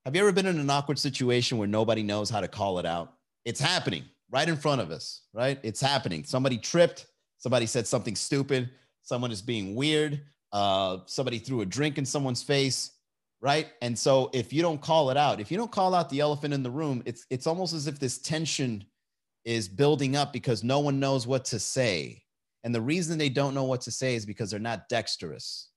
Have 0.05 0.15
you 0.15 0.21
ever 0.21 0.33
been 0.33 0.45
in 0.45 0.61
an 0.61 0.69
awkward 0.69 0.99
situation 0.99 1.57
where 1.57 1.69
nobody 1.69 2.03
knows 2.03 2.29
how 2.29 2.43
to 2.43 2.49
call 2.49 2.79
it 2.79 2.85
out? 2.85 3.15
It's 3.47 3.61
happening 3.61 4.05
right 4.31 4.49
in 4.49 4.57
front 4.57 4.83
of 4.83 4.91
us, 4.91 5.23
right? 5.33 5.59
It's 5.63 5.81
happening. 5.81 6.25
Somebody 6.25 6.59
tripped, 6.59 7.07
somebody 7.43 7.67
said 7.67 7.89
something 7.89 8.15
stupid, 8.15 8.71
someone 9.03 9.33
is 9.33 9.43
being 9.43 9.75
weird, 9.75 10.23
uh, 10.53 10.99
somebody 11.07 11.39
threw 11.39 11.63
a 11.63 11.67
drink 11.67 11.99
in 11.99 12.07
someone's 12.07 12.43
face, 12.43 12.93
right? 13.41 13.67
And 13.83 13.99
so 13.99 14.31
if 14.33 14.53
you 14.53 14.63
don't 14.63 14.81
call 14.81 15.11
it 15.11 15.17
out, 15.17 15.41
if 15.41 15.51
you 15.51 15.57
don't 15.57 15.73
call 15.73 15.93
out 15.93 16.09
the 16.09 16.21
elephant 16.21 16.55
in 16.55 16.63
the 16.63 16.71
room, 16.71 17.03
it's 17.05 17.27
it's 17.31 17.49
almost 17.49 17.75
as 17.75 17.89
if 17.89 17.99
this 17.99 18.19
tension 18.19 18.85
is 19.45 19.69
building 19.69 20.15
up 20.15 20.33
because 20.33 20.63
no 20.63 20.79
one 20.79 21.01
knows 21.01 21.27
what 21.27 21.45
to 21.47 21.59
say. 21.59 22.23
And 22.63 22.73
the 22.73 22.81
reason 22.81 23.19
they 23.19 23.29
don't 23.29 23.55
know 23.55 23.65
what 23.65 23.81
to 23.83 23.91
say 23.91 24.15
is 24.15 24.25
because 24.25 24.53
they're 24.53 24.61
not 24.61 24.89
dexterous. 24.89 25.71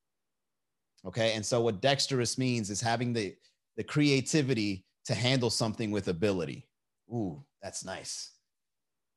Okay? 1.03 1.33
And 1.33 1.43
so 1.43 1.61
what 1.61 1.81
dexterous 1.81 2.37
means 2.37 2.69
is 2.69 2.79
having 2.79 3.11
the 3.11 3.35
the 3.75 3.83
creativity 3.83 4.85
to 5.05 5.15
handle 5.15 5.49
something 5.49 5.89
with 5.89 6.09
ability. 6.09 6.67
Ooh, 7.09 7.43
that's 7.61 7.83
nice. 7.83 8.31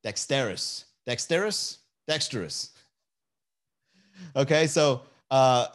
Dexterous. 0.03 0.87
Dexterous? 1.07 1.79
Dexterous. 2.09 2.71
Okay, 4.35 4.67
so 4.67 5.03
uh, 5.31 5.67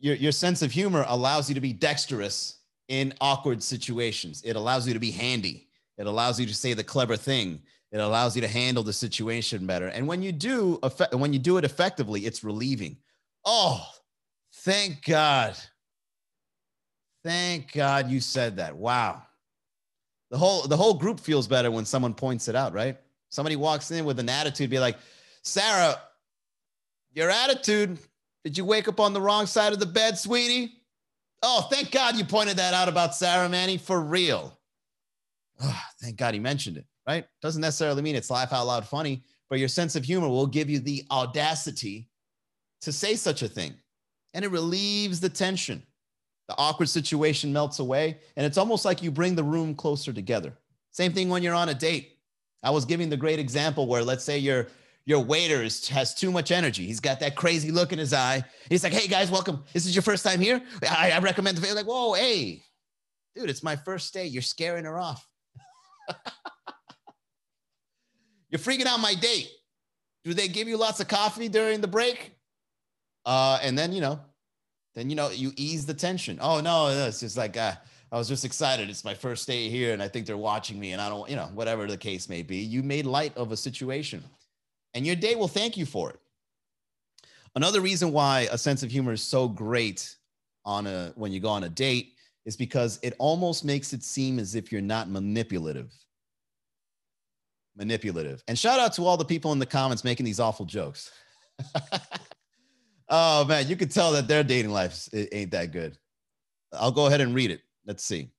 your, 0.00 0.16
your 0.16 0.32
sense 0.32 0.62
of 0.62 0.72
humor 0.72 1.04
allows 1.06 1.48
you 1.48 1.54
to 1.54 1.60
be 1.60 1.72
dexterous 1.72 2.58
in 2.88 3.14
awkward 3.20 3.62
situations. 3.62 4.42
It 4.44 4.56
allows 4.56 4.88
you 4.88 4.94
to 4.94 5.00
be 5.00 5.12
handy. 5.12 5.68
It 5.98 6.06
allows 6.06 6.40
you 6.40 6.46
to 6.46 6.54
say 6.54 6.74
the 6.74 6.82
clever 6.82 7.16
thing. 7.16 7.62
It 7.92 7.98
allows 7.98 8.34
you 8.34 8.42
to 8.42 8.48
handle 8.48 8.82
the 8.82 8.92
situation 8.92 9.66
better. 9.66 9.88
And 9.88 10.08
when 10.08 10.22
you 10.22 10.32
do, 10.32 10.80
when 11.12 11.32
you 11.32 11.38
do 11.38 11.58
it 11.58 11.64
effectively, 11.64 12.22
it's 12.26 12.42
relieving. 12.42 12.96
Oh, 13.44 13.86
thank 14.52 15.04
God. 15.04 15.56
Thank 17.22 17.72
God 17.72 18.10
you 18.10 18.20
said 18.20 18.56
that. 18.56 18.74
Wow. 18.76 19.22
The 20.30 20.38
whole 20.38 20.62
the 20.62 20.76
whole 20.76 20.94
group 20.94 21.20
feels 21.20 21.46
better 21.46 21.70
when 21.70 21.84
someone 21.84 22.12
points 22.12 22.48
it 22.48 22.56
out, 22.56 22.72
right? 22.72 22.98
Somebody 23.28 23.56
walks 23.56 23.90
in 23.90 24.04
with 24.04 24.18
an 24.18 24.28
attitude, 24.28 24.70
be 24.70 24.78
like, 24.78 24.96
Sarah, 25.46 26.00
your 27.12 27.30
attitude. 27.30 27.98
Did 28.44 28.58
you 28.58 28.64
wake 28.64 28.88
up 28.88 28.98
on 28.98 29.12
the 29.12 29.20
wrong 29.20 29.46
side 29.46 29.72
of 29.72 29.78
the 29.78 29.86
bed, 29.86 30.18
sweetie? 30.18 30.72
Oh, 31.42 31.68
thank 31.70 31.92
God 31.92 32.16
you 32.16 32.24
pointed 32.24 32.56
that 32.56 32.74
out 32.74 32.88
about 32.88 33.14
Sarah 33.14 33.48
Manny 33.48 33.76
for 33.76 34.00
real. 34.00 34.58
Oh, 35.62 35.80
thank 36.02 36.16
God 36.16 36.34
he 36.34 36.40
mentioned 36.40 36.76
it, 36.76 36.84
right? 37.06 37.24
Doesn't 37.42 37.62
necessarily 37.62 38.02
mean 38.02 38.16
it's 38.16 38.30
laugh 38.30 38.52
out 38.52 38.66
loud 38.66 38.86
funny, 38.86 39.22
but 39.48 39.60
your 39.60 39.68
sense 39.68 39.94
of 39.94 40.04
humor 40.04 40.28
will 40.28 40.48
give 40.48 40.68
you 40.68 40.80
the 40.80 41.04
audacity 41.12 42.08
to 42.80 42.92
say 42.92 43.14
such 43.14 43.42
a 43.42 43.48
thing. 43.48 43.74
And 44.34 44.44
it 44.44 44.50
relieves 44.50 45.20
the 45.20 45.28
tension. 45.28 45.82
The 46.48 46.56
awkward 46.58 46.88
situation 46.88 47.52
melts 47.52 47.78
away, 47.78 48.18
and 48.36 48.44
it's 48.44 48.58
almost 48.58 48.84
like 48.84 49.02
you 49.02 49.10
bring 49.10 49.36
the 49.36 49.44
room 49.44 49.74
closer 49.74 50.12
together. 50.12 50.52
Same 50.90 51.12
thing 51.12 51.28
when 51.28 51.42
you're 51.42 51.54
on 51.54 51.68
a 51.68 51.74
date. 51.74 52.18
I 52.62 52.70
was 52.70 52.84
giving 52.84 53.08
the 53.08 53.16
great 53.16 53.38
example 53.38 53.86
where 53.86 54.02
let's 54.02 54.24
say 54.24 54.38
your 54.38 54.66
your 55.06 55.20
waiter 55.24 55.62
is, 55.62 55.88
has 55.88 56.14
too 56.14 56.30
much 56.32 56.50
energy. 56.50 56.84
He's 56.84 57.00
got 57.00 57.20
that 57.20 57.36
crazy 57.36 57.70
look 57.70 57.92
in 57.92 57.98
his 57.98 58.12
eye. 58.12 58.44
He's 58.68 58.82
like, 58.82 58.92
"Hey 58.92 59.06
guys, 59.06 59.30
welcome. 59.30 59.64
This 59.72 59.86
is 59.86 59.94
your 59.94 60.02
first 60.02 60.24
time 60.24 60.40
here. 60.40 60.60
I, 60.90 61.12
I 61.12 61.20
recommend 61.20 61.56
the 61.56 61.74
like, 61.74 61.86
whoa, 61.86 62.14
hey, 62.14 62.64
dude, 63.34 63.48
it's 63.48 63.62
my 63.62 63.76
first 63.76 64.12
day. 64.12 64.26
You're 64.26 64.42
scaring 64.42 64.84
her 64.84 64.98
off. 64.98 65.26
You're 68.50 68.58
freaking 68.58 68.86
out 68.86 69.00
my 69.00 69.14
date. 69.14 69.48
Do 70.24 70.34
they 70.34 70.48
give 70.48 70.66
you 70.68 70.76
lots 70.76 71.00
of 71.00 71.08
coffee 71.08 71.48
during 71.48 71.80
the 71.80 71.88
break? 71.88 72.32
Uh, 73.24 73.58
and 73.62 73.78
then 73.78 73.92
you 73.92 74.00
know, 74.00 74.20
then 74.94 75.08
you 75.08 75.14
know 75.16 75.30
you 75.30 75.52
ease 75.56 75.86
the 75.86 75.94
tension. 75.94 76.38
Oh 76.40 76.60
no, 76.60 76.88
it's 76.88 77.20
just 77.20 77.36
like 77.36 77.56
uh, 77.56 77.74
I 78.10 78.18
was 78.18 78.26
just 78.28 78.44
excited. 78.44 78.90
It's 78.90 79.04
my 79.04 79.14
first 79.14 79.46
day 79.46 79.68
here, 79.68 79.92
and 79.92 80.02
I 80.02 80.08
think 80.08 80.26
they're 80.26 80.36
watching 80.36 80.80
me, 80.80 80.92
and 80.92 81.02
I 81.02 81.08
don't, 81.08 81.28
you 81.28 81.36
know, 81.36 81.48
whatever 81.54 81.86
the 81.86 81.96
case 81.96 82.28
may 82.28 82.42
be. 82.42 82.56
You 82.56 82.82
made 82.82 83.06
light 83.06 83.36
of 83.36 83.52
a 83.52 83.56
situation, 83.56 84.24
and 84.96 85.06
your 85.06 85.14
day 85.14 85.34
will 85.34 85.46
thank 85.46 85.76
you 85.76 85.84
for 85.84 86.08
it. 86.10 86.18
Another 87.54 87.82
reason 87.82 88.12
why 88.12 88.48
a 88.50 88.56
sense 88.56 88.82
of 88.82 88.90
humor 88.90 89.12
is 89.12 89.22
so 89.22 89.46
great 89.46 90.16
on 90.64 90.86
a 90.86 91.12
when 91.16 91.32
you 91.32 91.38
go 91.38 91.50
on 91.50 91.64
a 91.64 91.68
date 91.68 92.14
is 92.46 92.56
because 92.56 92.98
it 93.02 93.14
almost 93.18 93.62
makes 93.62 93.92
it 93.92 94.02
seem 94.02 94.38
as 94.38 94.54
if 94.54 94.72
you're 94.72 94.80
not 94.80 95.10
manipulative. 95.10 95.92
Manipulative. 97.76 98.42
And 98.48 98.58
shout 98.58 98.80
out 98.80 98.94
to 98.94 99.04
all 99.04 99.18
the 99.18 99.24
people 99.24 99.52
in 99.52 99.58
the 99.58 99.66
comments 99.66 100.02
making 100.02 100.24
these 100.24 100.40
awful 100.40 100.64
jokes. 100.64 101.12
oh 103.10 103.44
man, 103.44 103.68
you 103.68 103.76
could 103.76 103.90
tell 103.90 104.12
that 104.12 104.28
their 104.28 104.42
dating 104.42 104.72
life 104.72 105.08
ain't 105.12 105.50
that 105.50 105.72
good. 105.72 105.98
I'll 106.72 106.90
go 106.90 107.06
ahead 107.06 107.20
and 107.20 107.34
read 107.34 107.50
it. 107.50 107.60
Let's 107.84 108.02
see. 108.02 108.30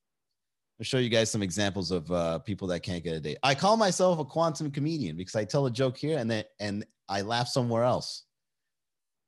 I'll 0.80 0.84
show 0.84 1.00
you 1.00 1.10
guys 1.10 1.32
some 1.32 1.42
examples 1.42 1.90
of 1.90 2.12
uh, 2.12 2.38
people 2.40 2.68
that 2.68 2.82
can't 2.82 3.04
get 3.04 3.16
a 3.16 3.20
date. 3.20 3.38
I 3.42 3.56
call 3.56 3.78
myself 3.78 4.20
a 4.20 4.26
quantum 4.26 4.70
comedian 4.70 5.18
because 5.18 5.36
I 5.36 5.44
tell 5.44 5.66
a 5.66 5.72
joke 5.72 5.98
here 5.98 6.20
and 6.20 6.30
then 6.30 6.44
and 6.60 6.86
I 7.10 7.22
laugh 7.22 7.48
somewhere 7.48 7.84
else. 7.84 8.26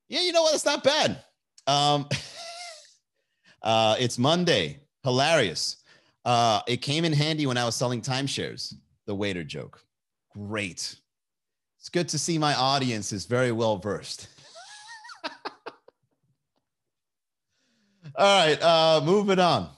Yeah, 0.09 0.21
you 0.21 0.31
know 0.31 0.43
what? 0.43 0.53
It's 0.53 0.65
not 0.65 0.83
bad. 0.83 1.23
Um, 1.65 2.07
uh, 3.63 3.95
it's 3.99 4.19
Monday. 4.19 4.81
Hilarious. 5.03 5.77
Uh, 6.23 6.61
it 6.67 6.77
came 6.77 7.03
in 7.03 7.13
handy 7.13 7.47
when 7.47 7.57
I 7.57 7.65
was 7.65 7.75
selling 7.75 8.01
timeshares. 8.01 8.75
The 9.07 9.15
waiter 9.15 9.43
joke. 9.43 9.81
Great. 10.35 10.95
It's 11.79 11.89
good 11.89 12.09
to 12.09 12.19
see 12.19 12.37
my 12.37 12.53
audience 12.53 13.11
is 13.11 13.25
very 13.25 13.51
well 13.51 13.77
versed. 13.77 14.27
All 18.15 18.45
right, 18.45 18.61
uh, 18.61 19.01
moving 19.03 19.39
on. 19.39 19.69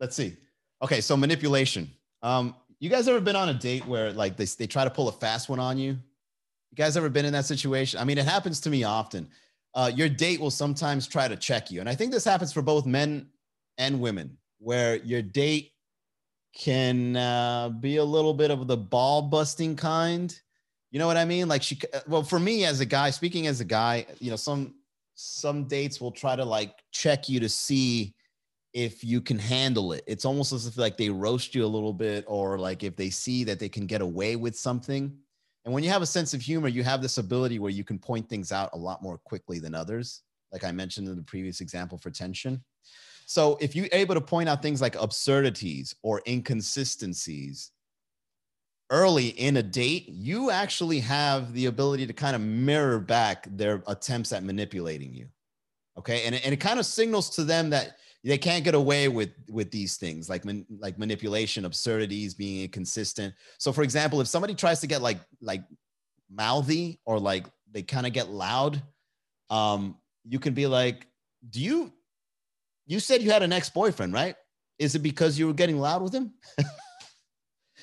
Let's 0.00 0.16
see. 0.16 0.36
Okay, 0.82 1.00
so 1.00 1.16
manipulation. 1.16 1.90
Um, 2.22 2.54
you 2.78 2.90
guys 2.90 3.08
ever 3.08 3.20
been 3.20 3.36
on 3.36 3.48
a 3.48 3.54
date 3.54 3.86
where 3.86 4.12
like 4.12 4.36
they, 4.36 4.44
they 4.44 4.66
try 4.66 4.84
to 4.84 4.90
pull 4.90 5.08
a 5.08 5.12
fast 5.12 5.48
one 5.48 5.58
on 5.58 5.78
you? 5.78 5.90
You 5.90 6.76
guys 6.76 6.96
ever 6.96 7.08
been 7.08 7.24
in 7.24 7.32
that 7.32 7.46
situation? 7.46 7.98
I 7.98 8.04
mean, 8.04 8.18
it 8.18 8.26
happens 8.26 8.60
to 8.62 8.70
me 8.70 8.84
often. 8.84 9.28
Uh, 9.74 9.90
your 9.94 10.08
date 10.08 10.40
will 10.40 10.50
sometimes 10.50 11.06
try 11.06 11.28
to 11.28 11.36
check 11.36 11.70
you. 11.70 11.80
And 11.80 11.88
I 11.88 11.94
think 11.94 12.12
this 12.12 12.24
happens 12.24 12.52
for 12.52 12.62
both 12.62 12.86
men 12.86 13.28
and 13.78 14.00
women, 14.00 14.36
where 14.58 14.96
your 14.96 15.22
date 15.22 15.72
can 16.54 17.16
uh, 17.16 17.68
be 17.68 17.96
a 17.96 18.04
little 18.04 18.34
bit 18.34 18.50
of 18.50 18.66
the 18.66 18.76
ball 18.76 19.22
busting 19.22 19.76
kind. 19.76 20.38
You 20.90 20.98
know 20.98 21.06
what 21.06 21.16
I 21.16 21.24
mean? 21.24 21.48
Like 21.48 21.62
she, 21.62 21.78
uh, 21.92 22.00
well, 22.06 22.22
for 22.22 22.38
me 22.38 22.64
as 22.64 22.80
a 22.80 22.86
guy, 22.86 23.10
speaking 23.10 23.46
as 23.46 23.60
a 23.60 23.64
guy, 23.64 24.06
you 24.18 24.30
know, 24.30 24.36
some 24.36 24.74
some 25.14 25.64
dates 25.64 26.00
will 26.00 26.10
try 26.10 26.36
to 26.36 26.44
like 26.44 26.74
check 26.90 27.28
you 27.28 27.40
to 27.40 27.48
see 27.48 28.14
if 28.76 29.02
you 29.02 29.22
can 29.22 29.38
handle 29.38 29.92
it. 29.92 30.04
It's 30.06 30.26
almost 30.26 30.52
as 30.52 30.66
if 30.66 30.76
like 30.76 30.98
they 30.98 31.08
roast 31.08 31.54
you 31.54 31.64
a 31.64 31.66
little 31.66 31.94
bit, 31.94 32.26
or 32.28 32.58
like 32.58 32.82
if 32.84 32.94
they 32.94 33.08
see 33.08 33.42
that 33.44 33.58
they 33.58 33.70
can 33.70 33.86
get 33.86 34.02
away 34.02 34.36
with 34.36 34.54
something. 34.54 35.16
And 35.64 35.72
when 35.72 35.82
you 35.82 35.88
have 35.88 36.02
a 36.02 36.06
sense 36.06 36.34
of 36.34 36.42
humor, 36.42 36.68
you 36.68 36.84
have 36.84 37.00
this 37.00 37.16
ability 37.16 37.58
where 37.58 37.70
you 37.70 37.84
can 37.84 37.98
point 37.98 38.28
things 38.28 38.52
out 38.52 38.68
a 38.74 38.76
lot 38.76 39.02
more 39.02 39.16
quickly 39.16 39.58
than 39.58 39.74
others. 39.74 40.20
Like 40.52 40.62
I 40.62 40.72
mentioned 40.72 41.08
in 41.08 41.16
the 41.16 41.22
previous 41.22 41.62
example 41.62 41.96
for 41.96 42.10
tension. 42.10 42.62
So 43.24 43.56
if 43.62 43.74
you're 43.74 43.88
able 43.92 44.14
to 44.14 44.20
point 44.20 44.46
out 44.46 44.60
things 44.60 44.82
like 44.82 44.94
absurdities 44.94 45.94
or 46.02 46.20
inconsistencies 46.28 47.72
early 48.90 49.28
in 49.28 49.56
a 49.56 49.62
date, 49.62 50.06
you 50.06 50.50
actually 50.50 51.00
have 51.00 51.54
the 51.54 51.64
ability 51.64 52.06
to 52.08 52.12
kind 52.12 52.36
of 52.36 52.42
mirror 52.42 53.00
back 53.00 53.46
their 53.50 53.82
attempts 53.86 54.34
at 54.34 54.44
manipulating 54.44 55.14
you. 55.14 55.28
Okay. 55.98 56.26
And, 56.26 56.34
and 56.34 56.52
it 56.52 56.58
kind 56.58 56.78
of 56.78 56.84
signals 56.84 57.30
to 57.30 57.42
them 57.42 57.70
that 57.70 57.96
they 58.26 58.38
can't 58.38 58.64
get 58.64 58.74
away 58.74 59.08
with 59.08 59.30
with 59.48 59.70
these 59.70 59.96
things 59.96 60.28
like 60.28 60.44
man, 60.44 60.66
like 60.80 60.98
manipulation 60.98 61.64
absurdities 61.64 62.34
being 62.34 62.62
inconsistent. 62.62 63.32
So 63.58 63.72
for 63.72 63.82
example 63.82 64.20
if 64.20 64.26
somebody 64.26 64.54
tries 64.54 64.80
to 64.80 64.86
get 64.86 65.00
like 65.00 65.18
like 65.40 65.62
mouthy 66.30 67.00
or 67.04 67.20
like 67.20 67.46
they 67.70 67.82
kind 67.82 68.06
of 68.06 68.12
get 68.12 68.28
loud 68.28 68.82
um 69.50 69.96
you 70.24 70.40
can 70.40 70.54
be 70.54 70.66
like 70.66 71.06
do 71.50 71.60
you 71.60 71.92
you 72.86 72.98
said 72.98 73.22
you 73.22 73.30
had 73.30 73.42
an 73.42 73.52
ex-boyfriend 73.52 74.12
right? 74.12 74.34
Is 74.78 74.94
it 74.94 75.00
because 75.00 75.38
you 75.38 75.46
were 75.46 75.54
getting 75.54 75.78
loud 75.78 76.02
with 76.02 76.14
him? 76.14 76.34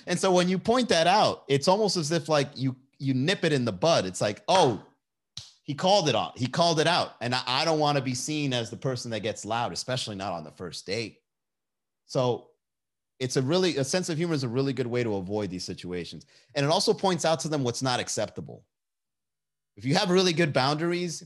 And 0.06 0.19
so 0.19 0.34
when 0.34 0.49
you 0.49 0.60
point 0.60 0.89
that 0.89 1.08
out 1.08 1.43
it's 1.47 1.69
almost 1.69 1.95
as 1.95 2.12
if 2.12 2.27
like 2.27 2.49
you 2.56 2.75
you 2.99 3.13
nip 3.13 3.45
it 3.45 3.53
in 3.53 3.63
the 3.63 3.71
bud. 3.71 4.06
It's 4.06 4.19
like 4.19 4.41
oh 4.49 4.84
he 5.63 5.73
called 5.73 6.10
it 6.10 6.15
on. 6.15 6.34
He 6.36 6.47
called 6.47 6.80
it 6.80 6.88
out. 6.88 7.15
And 7.21 7.34
I, 7.34 7.41
I 7.47 7.65
don't 7.65 7.80
want 7.80 7.97
to 7.97 8.04
be 8.04 8.13
seen 8.13 8.54
as 8.54 8.69
the 8.69 8.78
person 8.78 9.12
that 9.12 9.21
gets 9.21 9.45
loud, 9.45 9.71
especially 9.71 10.15
not 10.15 10.34
on 10.34 10.43
the 10.43 10.52
first 10.52 10.86
date. 10.86 11.19
So 12.06 12.49
it's 13.19 13.38
a 13.38 13.41
really 13.41 13.78
a 13.78 13.84
sense 13.84 14.10
of 14.10 14.17
humor 14.17 14.34
is 14.34 14.43
a 14.43 14.49
really 14.49 14.73
good 14.73 14.88
way 14.88 15.04
to 15.04 15.15
avoid 15.15 15.49
these 15.49 15.63
situations. 15.63 16.26
And 16.54 16.65
it 16.65 16.69
also 16.69 16.93
points 16.93 17.23
out 17.23 17.39
to 17.41 17.47
them 17.47 17.63
what's 17.63 17.82
not 17.82 18.02
acceptable. 18.02 18.65
If 19.78 19.86
you 19.86 19.95
have 19.95 20.10
really 20.10 20.34
good 20.34 20.52
boundaries, 20.52 21.23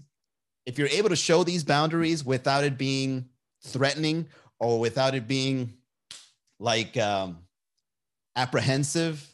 if 0.68 0.78
you're 0.78 0.88
able 0.88 1.10
to 1.10 1.16
show 1.16 1.44
these 1.44 1.64
boundaries 1.64 2.24
without 2.24 2.64
it 2.64 2.78
being 2.78 3.28
threatening 3.66 4.28
or 4.60 4.80
without 4.80 5.16
it 5.16 5.28
being 5.28 5.74
like 6.60 6.96
um, 6.98 7.40
apprehensive, 8.36 9.28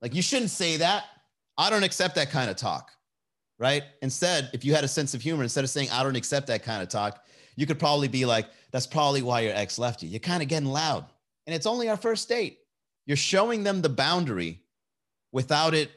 like 0.00 0.14
you 0.14 0.22
shouldn't 0.22 0.50
say 0.50 0.78
that. 0.78 1.04
I 1.58 1.70
don't 1.70 1.84
accept 1.84 2.14
that 2.14 2.30
kind 2.30 2.50
of 2.50 2.56
talk 2.56 2.90
right? 3.58 3.84
Instead, 4.02 4.50
if 4.52 4.64
you 4.64 4.74
had 4.74 4.84
a 4.84 4.88
sense 4.88 5.14
of 5.14 5.22
humor, 5.22 5.42
instead 5.42 5.64
of 5.64 5.70
saying, 5.70 5.88
I 5.90 6.02
don't 6.02 6.16
accept 6.16 6.46
that 6.48 6.62
kind 6.62 6.82
of 6.82 6.88
talk, 6.88 7.24
you 7.56 7.66
could 7.66 7.78
probably 7.78 8.08
be 8.08 8.24
like, 8.24 8.48
that's 8.70 8.86
probably 8.86 9.22
why 9.22 9.40
your 9.40 9.54
ex 9.54 9.78
left 9.78 10.02
you. 10.02 10.08
You're 10.08 10.20
kind 10.20 10.42
of 10.42 10.48
getting 10.48 10.68
loud. 10.68 11.06
And 11.46 11.54
it's 11.54 11.66
only 11.66 11.88
our 11.88 11.96
first 11.96 12.28
date. 12.28 12.58
You're 13.06 13.16
showing 13.16 13.62
them 13.62 13.80
the 13.80 13.88
boundary 13.88 14.62
without 15.32 15.74
it 15.74 15.90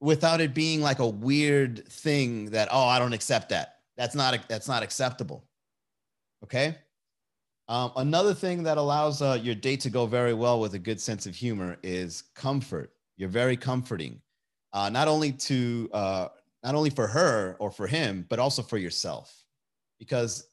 without 0.00 0.40
it 0.40 0.54
being 0.54 0.80
like 0.80 1.00
a 1.00 1.06
weird 1.08 1.86
thing 1.88 2.46
that 2.50 2.68
oh 2.70 2.86
i 2.86 2.98
don't 3.00 3.12
accept 3.12 3.48
that 3.48 3.78
that's 3.96 4.14
not 4.14 4.38
that's 4.48 4.68
not 4.68 4.82
acceptable 4.82 5.44
okay 6.44 6.76
um, 7.70 7.92
another 7.96 8.32
thing 8.32 8.62
that 8.62 8.78
allows 8.78 9.20
uh, 9.20 9.38
your 9.42 9.54
date 9.54 9.80
to 9.80 9.90
go 9.90 10.06
very 10.06 10.32
well 10.32 10.58
with 10.60 10.72
a 10.74 10.78
good 10.78 11.00
sense 11.00 11.26
of 11.26 11.34
humor 11.34 11.76
is 11.82 12.22
comfort 12.34 12.92
you're 13.16 13.28
very 13.28 13.56
comforting 13.56 14.20
uh, 14.72 14.88
not 14.88 15.08
only 15.08 15.32
to 15.32 15.90
uh, 15.92 16.28
not 16.62 16.74
only 16.74 16.90
for 16.90 17.06
her 17.06 17.56
or 17.58 17.70
for 17.70 17.86
him, 17.86 18.26
but 18.28 18.38
also 18.38 18.62
for 18.62 18.78
yourself. 18.78 19.44
Because, 19.98 20.46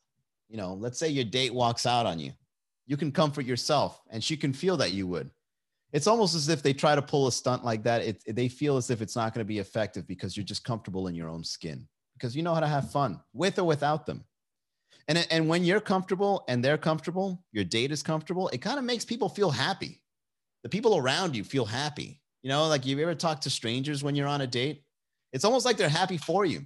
you 0.49 0.57
know, 0.57 0.73
let's 0.73 0.99
say 0.99 1.09
your 1.09 1.23
date 1.23 1.53
walks 1.53 1.85
out 1.85 2.05
on 2.05 2.19
you, 2.19 2.31
you 2.85 2.97
can 2.97 3.11
comfort 3.11 3.45
yourself 3.45 4.01
and 4.09 4.23
she 4.23 4.37
can 4.37 4.53
feel 4.53 4.77
that 4.77 4.93
you 4.93 5.07
would. 5.07 5.29
It's 5.91 6.07
almost 6.07 6.35
as 6.35 6.49
if 6.49 6.61
they 6.61 6.73
try 6.73 6.95
to 6.95 7.01
pull 7.01 7.27
a 7.27 7.31
stunt 7.31 7.63
like 7.63 7.83
that. 7.83 8.01
It, 8.01 8.35
they 8.35 8.49
feel 8.49 8.77
as 8.77 8.89
if 8.89 9.01
it's 9.01 9.15
not 9.15 9.33
going 9.33 9.43
to 9.43 9.47
be 9.47 9.59
effective 9.59 10.07
because 10.07 10.35
you're 10.35 10.43
just 10.43 10.63
comfortable 10.63 11.07
in 11.07 11.15
your 11.15 11.29
own 11.29 11.43
skin 11.43 11.87
because 12.15 12.35
you 12.35 12.43
know 12.43 12.53
how 12.53 12.59
to 12.59 12.67
have 12.67 12.91
fun 12.91 13.19
with 13.33 13.59
or 13.59 13.63
without 13.63 14.05
them. 14.05 14.23
And, 15.07 15.25
and 15.29 15.47
when 15.47 15.63
you're 15.63 15.79
comfortable 15.79 16.43
and 16.47 16.63
they're 16.63 16.77
comfortable, 16.77 17.43
your 17.51 17.63
date 17.63 17.91
is 17.91 18.01
comfortable, 18.01 18.49
it 18.49 18.59
kind 18.59 18.79
of 18.79 18.85
makes 18.85 19.05
people 19.05 19.29
feel 19.29 19.51
happy. 19.51 20.01
The 20.63 20.69
people 20.69 20.97
around 20.97 21.35
you 21.35 21.43
feel 21.43 21.65
happy. 21.65 22.21
You 22.41 22.49
know, 22.49 22.67
like 22.67 22.85
you 22.85 22.99
ever 22.99 23.15
talk 23.15 23.41
to 23.41 23.49
strangers 23.49 24.03
when 24.03 24.15
you're 24.15 24.27
on 24.27 24.41
a 24.41 24.47
date? 24.47 24.83
It's 25.33 25.45
almost 25.45 25.65
like 25.65 25.77
they're 25.77 25.89
happy 25.89 26.17
for 26.17 26.45
you. 26.45 26.65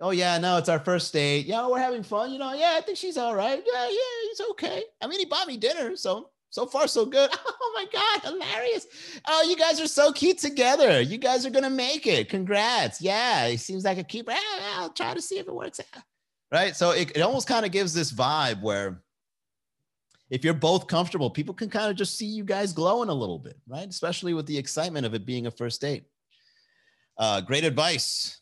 Oh 0.00 0.10
yeah, 0.10 0.38
no, 0.38 0.58
it's 0.58 0.68
our 0.68 0.80
first 0.80 1.12
date. 1.12 1.46
Yeah, 1.46 1.66
we're 1.68 1.78
having 1.78 2.02
fun. 2.02 2.32
You 2.32 2.38
know, 2.38 2.52
yeah, 2.52 2.74
I 2.76 2.80
think 2.80 2.98
she's 2.98 3.16
all 3.16 3.34
right. 3.34 3.62
Yeah, 3.64 3.84
yeah, 3.84 4.30
it's 4.30 4.40
okay. 4.50 4.82
I 5.00 5.06
mean, 5.06 5.20
he 5.20 5.24
bought 5.24 5.46
me 5.46 5.56
dinner, 5.56 5.96
so 5.96 6.30
so 6.50 6.66
far 6.66 6.86
so 6.86 7.04
good. 7.04 7.30
Oh 7.66 7.86
my 7.86 7.86
God, 7.92 8.32
hilarious. 8.32 8.86
Oh, 9.26 9.44
you 9.48 9.56
guys 9.56 9.80
are 9.80 9.88
so 9.88 10.12
cute 10.12 10.38
together. 10.38 11.00
You 11.00 11.18
guys 11.18 11.44
are 11.44 11.50
to 11.50 11.70
make 11.70 12.06
it. 12.06 12.28
Congrats. 12.28 13.00
Yeah, 13.00 13.48
he 13.48 13.56
seems 13.56 13.84
like 13.84 13.98
a 13.98 14.04
keeper. 14.04 14.32
I'll 14.76 14.90
try 14.90 15.12
to 15.12 15.20
see 15.20 15.40
if 15.40 15.48
it 15.48 15.54
works 15.54 15.80
out. 15.80 16.04
Right. 16.52 16.76
So 16.76 16.92
it, 16.92 17.10
it 17.16 17.20
almost 17.20 17.48
kind 17.48 17.66
of 17.66 17.72
gives 17.72 17.92
this 17.92 18.12
vibe 18.12 18.62
where 18.62 19.02
if 20.30 20.44
you're 20.44 20.54
both 20.54 20.86
comfortable, 20.86 21.30
people 21.30 21.52
can 21.52 21.68
kind 21.68 21.90
of 21.90 21.96
just 21.96 22.16
see 22.16 22.26
you 22.26 22.44
guys 22.44 22.72
glowing 22.72 23.08
a 23.08 23.14
little 23.14 23.40
bit, 23.40 23.58
right? 23.66 23.88
Especially 23.88 24.34
with 24.34 24.46
the 24.46 24.56
excitement 24.56 25.04
of 25.04 25.14
it 25.14 25.26
being 25.26 25.48
a 25.48 25.50
first 25.50 25.80
date. 25.80 26.04
Uh, 27.16 27.40
great 27.40 27.64
advice. 27.64 28.40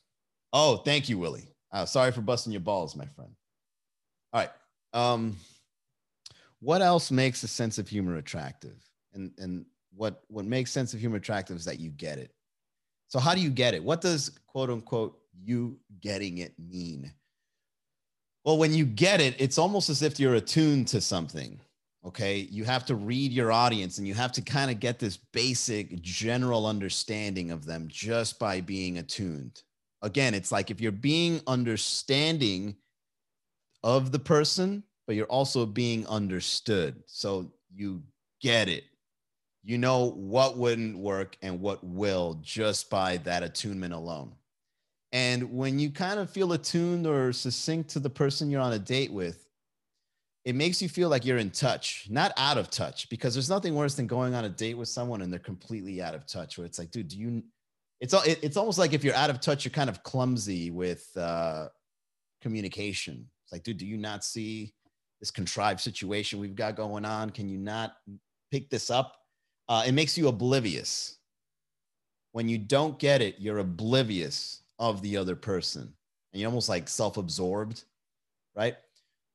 Oh, 0.53 0.79
thank 0.79 1.09
you, 1.09 1.19
Willie. 1.19 1.49
Uh, 1.73 1.87
sorry 1.87 2.13
for 2.13 2.21
busting 2.21 2.53
your 2.53 2.61
balls, 2.61 2.97
my 2.97 3.07
friend. 3.07 3.33
All 4.33 4.41
right. 4.41 4.51
Um, 4.93 5.37
what 6.61 6.83
else 6.83 7.11
makes 7.11 7.43
a 7.43 7.49
sense 7.49 7.79
of 7.79 7.89
humor 7.89 8.17
attractive? 8.17 8.83
And 9.15 9.33
and 9.39 9.67
what 9.95 10.23
what 10.29 10.45
makes 10.45 10.71
sense 10.71 10.95
of 10.95 11.01
humor 11.01 11.17
attractive 11.17 11.57
is 11.57 11.65
that 11.65 11.81
you 11.81 11.91
get 11.91 12.19
it. 12.19 12.33
So 13.09 13.19
how 13.19 13.35
do 13.35 13.41
you 13.41 13.51
get 13.51 13.75
it? 13.75 13.83
What 13.83 14.01
does 14.01 14.39
quote 14.47 14.71
unquote 14.71 15.19
you 15.43 15.79
getting 16.01 16.39
it 16.39 16.55
mean? 16.59 17.13
Well, 18.45 18.59
when 18.59 18.75
you 18.75 18.85
get 18.85 19.21
it, 19.21 19.35
it's 19.39 19.59
almost 19.59 19.89
as 19.89 20.03
if 20.03 20.19
you're 20.19 20.35
attuned 20.35 20.89
to 20.89 21.01
something. 21.01 21.61
Okay. 22.05 22.49
You 22.51 22.65
have 22.65 22.85
to 22.87 22.97
read 22.97 23.33
your 23.33 23.53
audience 23.53 23.99
and 23.99 24.09
you 24.09 24.15
have 24.15 24.33
to 24.33 24.43
kind 24.43 24.71
of 24.71 24.81
get 24.81 24.99
this 24.99 25.17
basic 25.17 26.01
general 26.03 26.67
understanding 26.67 27.51
of 27.51 27.65
them 27.65 27.87
just 27.89 28.39
by 28.39 28.61
being 28.61 28.99
attuned. 28.99 29.63
Again, 30.03 30.35
it's 30.35 30.51
like 30.51 30.71
if 30.71 30.81
you're 30.81 30.91
being 30.91 31.41
understanding 31.47 32.77
of 33.85 34.11
the 34.11 34.19
person, 34.19 34.83
but 35.07 35.15
you're 35.15 35.27
also 35.27 35.65
being 35.65 36.07
understood. 36.09 37.03
So 37.07 37.53
you 37.73 38.03
get 38.41 38.69
it. 38.69 38.85
You 39.63 39.79
know 39.79 40.11
what 40.11 40.59
wouldn't 40.59 40.99
work 40.99 41.37
and 41.41 41.61
what 41.61 41.85
will 41.85 42.39
just 42.43 42.91
by 42.91 43.19
that 43.19 43.45
attunement 43.45 43.95
alone. 43.95 44.33
And 45.13 45.53
when 45.53 45.79
you 45.79 45.91
kind 45.91 46.19
of 46.19 46.31
feel 46.31 46.53
attuned 46.53 47.07
or 47.07 47.33
succinct 47.33 47.91
to 47.91 48.01
the 48.01 48.11
person 48.11 48.51
you're 48.51 48.61
on 48.61 48.73
a 48.73 48.79
date 48.79 49.13
with, 49.13 49.47
it 50.45 50.55
makes 50.57 50.83
you 50.83 50.89
feel 50.89 51.09
like 51.09 51.25
you're 51.25 51.39
in 51.39 51.51
touch, 51.51 52.07
not 52.11 52.33
out 52.37 52.59
of 52.59 52.69
touch, 52.69 53.09
because 53.09 53.33
there's 53.35 53.49
nothing 53.49 53.75
worse 53.75 53.95
than 53.95 54.07
going 54.07 54.35
on 54.35 54.45
a 54.45 54.49
date 54.49 54.75
with 54.75 54.89
someone 54.89 55.23
and 55.23 55.33
they're 55.33 55.39
completely 55.39 56.03
out 56.03 56.15
of 56.15 56.27
touch. 56.27 56.59
Where 56.59 56.67
it's 56.67 56.79
like, 56.79 56.91
dude, 56.91 57.09
do 57.09 57.19
you? 57.19 57.43
It's 58.01 58.13
all 58.15 58.23
it's 58.27 58.57
almost 58.57 58.79
like 58.79 58.93
if 58.93 59.05
you're 59.05 59.15
out 59.15 59.31
of 59.31 59.41
touch, 59.41 59.65
you're 59.65 59.71
kind 59.71 59.89
of 59.89 60.03
clumsy 60.03 60.71
with 60.73 61.09
uh, 61.17 61.69
communication. 62.41 63.29
It's 63.45 63.53
like, 63.53 63.63
dude, 63.63 63.79
do 63.79 63.87
you 63.87 63.97
not 63.97 64.25
see 64.25 64.75
this 65.21 65.31
contrived 65.31 65.81
situation 65.81 66.41
we've 66.41 66.57
got 66.57 66.75
going 66.75 67.05
on? 67.05 67.31
Can 67.31 67.49
you 67.49 67.59
not 67.59 67.93
pick 68.51 68.69
this 68.71 68.91
up? 68.91 69.17
Uh, 69.69 69.85
it 69.87 69.93
makes 69.93 70.19
you 70.19 70.27
oblivious. 70.27 71.19
When 72.33 72.49
you 72.49 72.59
don't 72.59 72.99
get 72.99 73.23
it, 73.23 73.37
you're 73.39 73.59
oblivious 73.59 74.63
of 74.81 75.01
the 75.03 75.17
other 75.17 75.37
person, 75.37 75.83
and 76.33 76.41
you're 76.41 76.49
almost 76.49 76.69
like 76.69 76.89
self-absorbed, 76.89 77.85
right? 78.57 78.75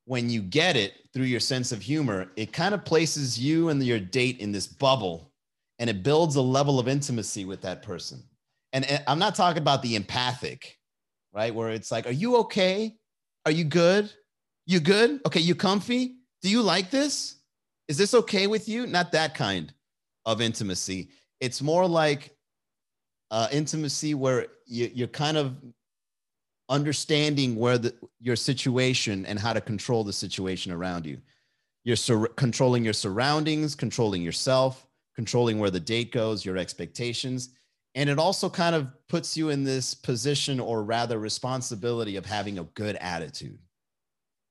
When 0.08 0.30
you 0.30 0.41
get 0.41 0.78
it 0.78 0.93
through 1.13 1.26
your 1.26 1.41
sense 1.41 1.74
of 1.74 1.82
humor, 1.82 2.32
it 2.38 2.54
kind 2.54 2.74
of 2.74 2.86
places 2.86 3.38
you 3.38 3.67
and 3.67 3.84
your 3.84 4.00
date 4.00 4.39
in 4.39 4.54
this 4.54 4.65
bubble 4.65 5.34
and 5.80 5.89
it 5.89 6.02
builds 6.02 6.38
a 6.38 6.41
level 6.41 6.80
of 6.80 6.88
intimacy 6.88 7.43
with 7.43 7.62
that 7.62 7.84
person. 7.84 8.24
And 8.72 9.04
I'm 9.06 9.20
not 9.20 9.36
talking 9.36 9.62
about 9.62 9.82
the 9.82 9.98
empathic, 9.98 10.78
right? 11.34 11.54
Where 11.54 11.72
it's 11.72 11.91
like, 11.91 12.08
are 12.08 12.12
you 12.12 12.38
okay? 12.38 12.96
Are 13.46 13.52
you 13.52 13.65
good? 13.65 14.10
You 14.65 14.80
good? 14.80 15.20
Okay, 15.26 15.41
you 15.41 15.56
comfy? 15.56 16.15
Do 16.41 16.50
you 16.50 16.62
like 16.62 16.89
this? 16.89 17.36
Is 17.89 17.98
this 17.98 18.13
okay 18.13 18.48
with 18.48 18.70
you? 18.70 18.88
Not 18.88 19.12
that 19.12 19.36
kind 19.36 19.74
of 20.26 20.39
intimacy. 20.39 21.10
It's 21.41 21.62
more 21.62 21.86
like 21.86 22.34
uh, 23.30 23.50
intimacy 23.52 24.13
where 24.13 24.48
you, 24.65 24.89
you're 24.93 25.08
kind 25.10 25.36
of 25.36 25.58
understanding 26.70 27.56
where 27.56 27.78
the 27.78 27.94
your 28.20 28.36
situation 28.36 29.26
and 29.26 29.40
how 29.40 29.54
to 29.54 29.62
control 29.62 30.04
the 30.04 30.14
situation 30.14 30.72
around 30.72 31.06
you. 31.06 31.18
You're 31.84 31.96
sur- 31.96 32.28
controlling 32.28 32.84
your 32.84 32.94
surroundings, 32.94 33.76
controlling 33.76 34.22
yourself, 34.22 34.88
controlling 35.16 35.60
where 35.60 35.72
the 35.72 35.80
date 35.80 36.12
goes, 36.12 36.46
your 36.46 36.58
expectations. 36.58 37.50
And 37.96 38.10
it 38.10 38.20
also 38.20 38.50
kind 38.50 38.76
of 38.76 38.92
puts 39.08 39.36
you 39.36 39.50
in 39.50 39.64
this 39.64 39.94
position 39.94 40.60
or 40.60 40.84
rather 40.84 41.18
responsibility 41.18 42.16
of 42.16 42.26
having 42.26 42.60
a 42.60 42.64
good 42.64 42.96
attitude. 42.98 43.58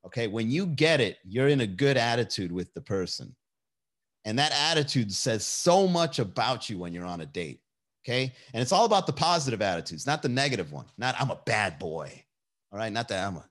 Okay. 0.07 0.27
When 0.27 0.51
you 0.51 0.67
get 0.67 1.01
it, 1.01 1.19
you're 1.25 1.49
in 1.49 1.61
a 1.61 1.67
good 1.67 1.97
attitude 1.97 2.51
with 2.51 2.73
the 2.75 2.81
person. 2.81 3.35
And 4.25 4.39
that 4.39 4.53
attitude 4.53 5.13
says 5.13 5.47
so 5.47 5.87
much 5.87 6.19
about 6.19 6.69
you 6.69 6.79
when 6.79 6.93
you're 6.93 7.05
on 7.05 7.21
a 7.21 7.27
date. 7.27 7.61
Okay. 8.07 8.33
And 8.55 8.63
it's 8.63 8.71
all 8.71 8.85
about 8.85 9.07
the 9.07 9.13
positive 9.13 9.61
attitudes, 9.61 10.07
not 10.07 10.23
the 10.23 10.29
negative 10.29 10.71
one. 10.71 10.85
Not 10.97 11.17
I'm 11.19 11.31
a 11.31 11.41
bad 11.45 11.79
boy. 11.79 12.23
All 12.71 12.79
right. 12.79 12.93
Not 12.93 13.09
that 13.09 13.27
I'm 13.27 13.37
a 13.37 13.45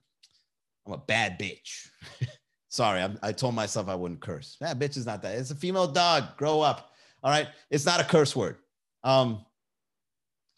I'm 0.87 0.93
a 0.93 0.97
bad 0.97 1.37
bitch. 1.37 1.87
Sorry, 2.69 3.01
I, 3.01 3.09
I, 3.23 3.31
told 3.31 3.55
myself 3.55 3.87
I 3.87 3.95
wouldn't 3.95 4.19
curse. 4.19 4.57
That 4.59 4.77
bitch 4.77 4.97
is 4.97 5.05
not 5.05 5.21
that. 5.23 5.37
It's 5.37 5.49
a 5.49 5.55
female 5.55 5.87
dog. 5.87 6.37
Grow 6.37 6.61
up. 6.61 6.91
All 7.23 7.31
right. 7.31 7.47
It's 7.69 7.85
not 7.85 8.01
a 8.01 8.03
curse 8.03 8.35
word. 8.35 8.57
Um, 9.03 9.45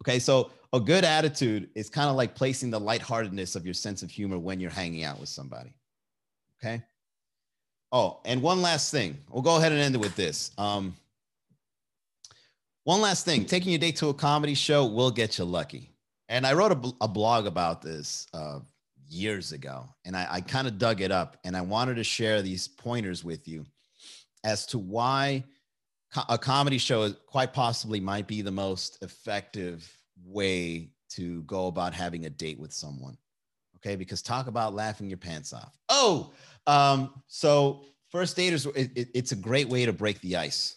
okay. 0.04 0.20
So 0.20 0.52
a 0.74 0.80
good 0.80 1.04
attitude 1.04 1.70
is 1.76 1.90
kind 1.90 2.10
of 2.10 2.16
like 2.16 2.36
placing 2.36 2.70
the 2.70 2.80
lightheartedness 2.80 3.56
of 3.56 3.66
your 3.66 3.74
sense 3.74 4.04
of 4.04 4.12
humor 4.12 4.38
when 4.38 4.60
you're 4.60 4.70
hanging 4.70 5.06
out 5.06 5.20
with 5.20 5.30
somebody. 5.30 5.74
Okay. 6.60 6.84
Oh, 7.92 8.20
and 8.26 8.42
one 8.42 8.62
last 8.62 8.92
thing. 8.92 9.18
We'll 9.30 9.44
go 9.44 9.58
ahead 9.58 9.72
and 9.72 9.82
end 9.82 9.96
it 9.96 10.02
with 10.02 10.16
this. 10.16 10.52
Um, 10.58 10.96
one 12.88 13.02
last 13.02 13.26
thing 13.26 13.44
taking 13.44 13.74
your 13.74 13.80
date 13.80 13.98
to 13.98 14.08
a 14.08 14.14
comedy 14.14 14.54
show 14.54 14.86
will 14.86 15.12
get 15.12 15.38
you 15.38 15.44
lucky. 15.44 15.92
And 16.30 16.48
I 16.48 16.54
wrote 16.54 16.72
a, 16.72 16.94
a 17.04 17.08
blog 17.10 17.46
about 17.46 17.82
this 17.82 18.28
uh, 18.34 18.60
years 19.10 19.52
ago, 19.52 19.90
and 20.06 20.16
I, 20.16 20.26
I 20.30 20.40
kind 20.40 20.70
of 20.70 20.78
dug 20.78 21.02
it 21.02 21.12
up 21.12 21.36
and 21.44 21.58
I 21.58 21.60
wanted 21.60 21.96
to 21.96 22.06
share 22.06 22.42
these 22.42 22.70
pointers 22.70 23.26
with 23.26 23.46
you 23.46 23.66
as 24.46 24.66
to 24.68 24.80
why 24.80 25.44
a 26.30 26.38
comedy 26.38 26.78
show 26.78 27.12
quite 27.12 27.52
possibly 27.52 28.00
might 28.00 28.26
be 28.26 28.42
the 28.42 28.52
most 28.52 29.04
effective 29.04 29.86
way 30.24 30.90
to 31.10 31.44
go 31.44 31.68
about 31.68 31.94
having 31.94 32.26
a 32.26 32.30
date 32.30 32.58
with 32.58 32.72
someone. 32.72 33.18
Okay, 33.76 33.98
because 33.98 34.22
talk 34.22 34.48
about 34.48 34.74
laughing 34.74 35.10
your 35.10 35.18
pants 35.18 35.52
off. 35.52 35.78
Oh, 35.90 36.32
um, 36.68 37.22
so 37.28 37.84
first 38.10 38.38
daters, 38.38 38.66
it, 38.78 38.92
it, 38.96 39.10
it's 39.14 39.34
a 39.34 39.36
great 39.36 39.68
way 39.68 39.86
to 39.86 39.92
break 39.92 40.22
the 40.22 40.38
ice. 40.38 40.77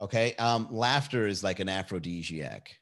Okay. 0.00 0.34
Um, 0.36 0.68
laughter 0.70 1.26
is 1.26 1.42
like 1.42 1.60
an 1.60 1.68
aphrodisiac. 1.68 2.78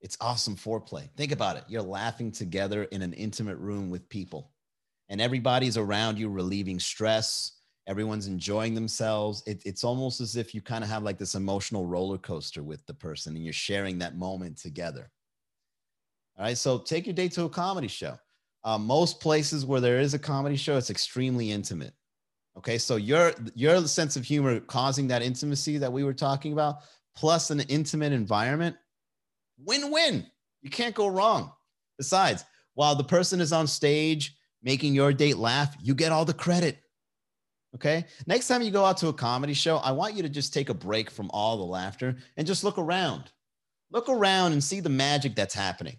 It's 0.00 0.16
awesome 0.20 0.56
foreplay. 0.56 1.10
Think 1.16 1.32
about 1.32 1.56
it. 1.56 1.64
You're 1.68 1.82
laughing 1.82 2.32
together 2.32 2.84
in 2.84 3.02
an 3.02 3.12
intimate 3.12 3.58
room 3.58 3.90
with 3.90 4.08
people, 4.08 4.50
and 5.08 5.20
everybody's 5.20 5.76
around 5.76 6.18
you 6.18 6.28
relieving 6.28 6.80
stress. 6.80 7.52
Everyone's 7.86 8.26
enjoying 8.26 8.74
themselves. 8.74 9.42
It, 9.46 9.62
it's 9.64 9.84
almost 9.84 10.20
as 10.20 10.36
if 10.36 10.54
you 10.54 10.60
kind 10.60 10.84
of 10.84 10.90
have 10.90 11.02
like 11.02 11.18
this 11.18 11.34
emotional 11.34 11.86
roller 11.86 12.18
coaster 12.18 12.62
with 12.62 12.84
the 12.86 12.94
person 12.94 13.34
and 13.34 13.44
you're 13.44 13.52
sharing 13.52 13.98
that 13.98 14.16
moment 14.16 14.58
together. 14.58 15.10
All 16.38 16.44
right. 16.44 16.56
So 16.56 16.78
take 16.78 17.06
your 17.06 17.14
date 17.14 17.32
to 17.32 17.44
a 17.44 17.48
comedy 17.48 17.88
show. 17.88 18.16
Uh, 18.62 18.78
most 18.78 19.20
places 19.20 19.66
where 19.66 19.80
there 19.80 19.98
is 19.98 20.14
a 20.14 20.18
comedy 20.18 20.56
show, 20.56 20.76
it's 20.76 20.90
extremely 20.90 21.50
intimate. 21.50 21.94
Okay, 22.58 22.78
so 22.78 22.96
your 22.96 23.32
your 23.54 23.86
sense 23.86 24.16
of 24.16 24.24
humor 24.24 24.60
causing 24.60 25.06
that 25.08 25.22
intimacy 25.22 25.78
that 25.78 25.92
we 25.92 26.04
were 26.04 26.14
talking 26.14 26.52
about, 26.52 26.78
plus 27.16 27.50
an 27.50 27.60
intimate 27.60 28.12
environment, 28.12 28.76
win-win. 29.64 30.26
You 30.62 30.70
can't 30.70 30.94
go 30.94 31.06
wrong. 31.06 31.52
Besides, 31.96 32.44
while 32.74 32.94
the 32.94 33.04
person 33.04 33.40
is 33.40 33.52
on 33.52 33.66
stage 33.66 34.36
making 34.62 34.94
your 34.94 35.12
date 35.12 35.36
laugh, 35.36 35.74
you 35.80 35.94
get 35.94 36.12
all 36.12 36.24
the 36.24 36.34
credit. 36.34 36.78
Okay. 37.74 38.04
Next 38.26 38.48
time 38.48 38.62
you 38.62 38.70
go 38.70 38.84
out 38.84 38.96
to 38.98 39.08
a 39.08 39.12
comedy 39.12 39.54
show, 39.54 39.76
I 39.76 39.92
want 39.92 40.14
you 40.14 40.22
to 40.22 40.28
just 40.28 40.52
take 40.52 40.70
a 40.70 40.74
break 40.74 41.10
from 41.10 41.30
all 41.32 41.56
the 41.56 41.64
laughter 41.64 42.16
and 42.36 42.46
just 42.46 42.64
look 42.64 42.78
around. 42.78 43.30
Look 43.92 44.08
around 44.08 44.52
and 44.52 44.62
see 44.62 44.80
the 44.80 44.88
magic 44.88 45.36
that's 45.36 45.54
happening. 45.54 45.96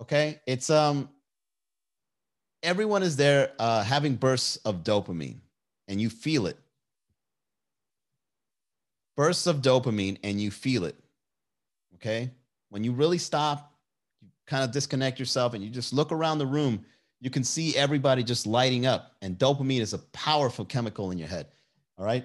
Okay. 0.00 0.40
It's 0.46 0.70
um 0.70 1.08
everyone 2.64 3.02
is 3.02 3.16
there 3.16 3.52
uh, 3.58 3.84
having 3.84 4.16
bursts 4.16 4.56
of 4.58 4.82
dopamine 4.82 5.36
and 5.86 6.00
you 6.00 6.10
feel 6.10 6.46
it. 6.46 6.56
Bursts 9.16 9.46
of 9.46 9.58
dopamine 9.58 10.18
and 10.24 10.40
you 10.40 10.50
feel 10.50 10.84
it. 10.84 10.96
Okay. 11.96 12.30
When 12.70 12.82
you 12.82 12.92
really 12.92 13.18
stop, 13.18 13.72
you 14.20 14.28
kind 14.46 14.64
of 14.64 14.72
disconnect 14.72 15.20
yourself 15.20 15.54
and 15.54 15.62
you 15.62 15.70
just 15.70 15.92
look 15.92 16.10
around 16.10 16.38
the 16.38 16.46
room, 16.46 16.84
you 17.20 17.30
can 17.30 17.44
see 17.44 17.76
everybody 17.76 18.24
just 18.24 18.46
lighting 18.46 18.86
up. 18.86 19.12
And 19.22 19.38
dopamine 19.38 19.80
is 19.80 19.92
a 19.92 19.98
powerful 19.98 20.64
chemical 20.64 21.10
in 21.12 21.18
your 21.18 21.28
head. 21.28 21.46
All 21.96 22.04
right. 22.04 22.24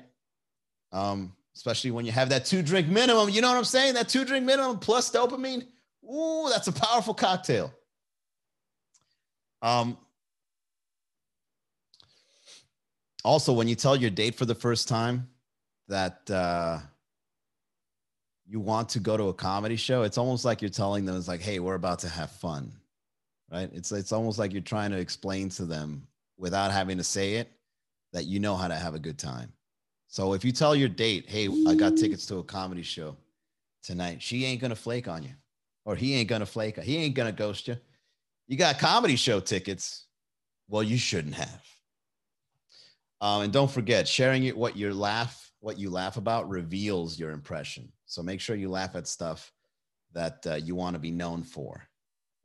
Um, 0.91 1.33
especially 1.55 1.91
when 1.91 2.05
you 2.05 2.11
have 2.11 2.29
that 2.29 2.45
two 2.45 2.61
drink 2.63 2.87
minimum. 2.87 3.29
You 3.29 3.41
know 3.41 3.49
what 3.49 3.57
I'm 3.57 3.63
saying? 3.65 3.93
That 3.93 4.09
two 4.09 4.25
drink 4.25 4.45
minimum 4.45 4.79
plus 4.79 5.11
dopamine. 5.11 5.67
Ooh, 6.03 6.49
that's 6.49 6.67
a 6.67 6.71
powerful 6.71 7.13
cocktail. 7.13 7.71
Um, 9.61 9.97
also 13.23 13.53
when 13.53 13.67
you 13.67 13.75
tell 13.75 13.95
your 13.95 14.09
date 14.09 14.35
for 14.35 14.45
the 14.45 14.55
first 14.55 14.87
time 14.87 15.27
that 15.87 16.29
uh, 16.29 16.79
you 18.47 18.59
want 18.59 18.89
to 18.89 18.99
go 18.99 19.17
to 19.17 19.29
a 19.29 19.33
comedy 19.33 19.75
show, 19.75 20.03
it's 20.03 20.17
almost 20.17 20.45
like 20.45 20.61
you're 20.61 20.69
telling 20.69 21.05
them, 21.05 21.15
it's 21.15 21.27
like, 21.27 21.41
hey, 21.41 21.59
we're 21.59 21.75
about 21.75 21.99
to 21.99 22.09
have 22.09 22.31
fun, 22.31 22.71
right? 23.51 23.69
It's, 23.73 23.91
it's 23.91 24.11
almost 24.11 24.39
like 24.39 24.53
you're 24.53 24.61
trying 24.61 24.91
to 24.91 24.97
explain 24.97 25.49
to 25.49 25.65
them 25.65 26.07
without 26.37 26.71
having 26.71 26.97
to 26.97 27.03
say 27.03 27.35
it 27.35 27.51
that 28.13 28.25
you 28.25 28.39
know 28.39 28.55
how 28.55 28.67
to 28.67 28.75
have 28.75 28.95
a 28.95 28.99
good 28.99 29.17
time. 29.17 29.51
So 30.07 30.33
if 30.33 30.43
you 30.43 30.51
tell 30.51 30.75
your 30.75 30.89
date, 30.89 31.29
hey, 31.29 31.49
I 31.67 31.75
got 31.75 31.95
tickets 31.95 32.25
to 32.27 32.37
a 32.37 32.43
comedy 32.43 32.81
show 32.81 33.15
tonight, 33.83 34.21
she 34.21 34.45
ain't 34.45 34.59
gonna 34.59 34.75
flake 34.75 35.07
on 35.07 35.21
you, 35.21 35.33
or 35.85 35.95
he 35.95 36.15
ain't 36.15 36.27
gonna 36.27 36.47
flake, 36.47 36.79
he 36.79 36.97
ain't 36.97 37.13
gonna 37.13 37.31
ghost 37.31 37.67
you. 37.67 37.77
You 38.47 38.57
got 38.57 38.79
comedy 38.79 39.15
show 39.15 39.39
tickets. 39.39 40.05
Well, 40.67 40.81
you 40.81 40.97
shouldn't 40.97 41.35
have. 41.35 41.63
Um, 43.21 43.41
and 43.43 43.53
don't 43.53 43.69
forget, 43.69 44.07
sharing 44.07 44.45
it, 44.45 44.57
what 44.57 44.77
you 44.77 44.93
laugh, 44.93 45.51
what 45.59 45.77
you 45.77 45.89
laugh 45.89 46.17
about 46.17 46.49
reveals 46.49 47.19
your 47.19 47.31
impression. 47.31 47.91
So 48.05 48.23
make 48.23 48.39
sure 48.39 48.55
you 48.55 48.69
laugh 48.69 48.95
at 48.95 49.07
stuff 49.07 49.51
that 50.13 50.45
uh, 50.47 50.55
you 50.55 50.75
want 50.75 50.95
to 50.95 50.99
be 50.99 51.11
known 51.11 51.43
for. 51.43 51.83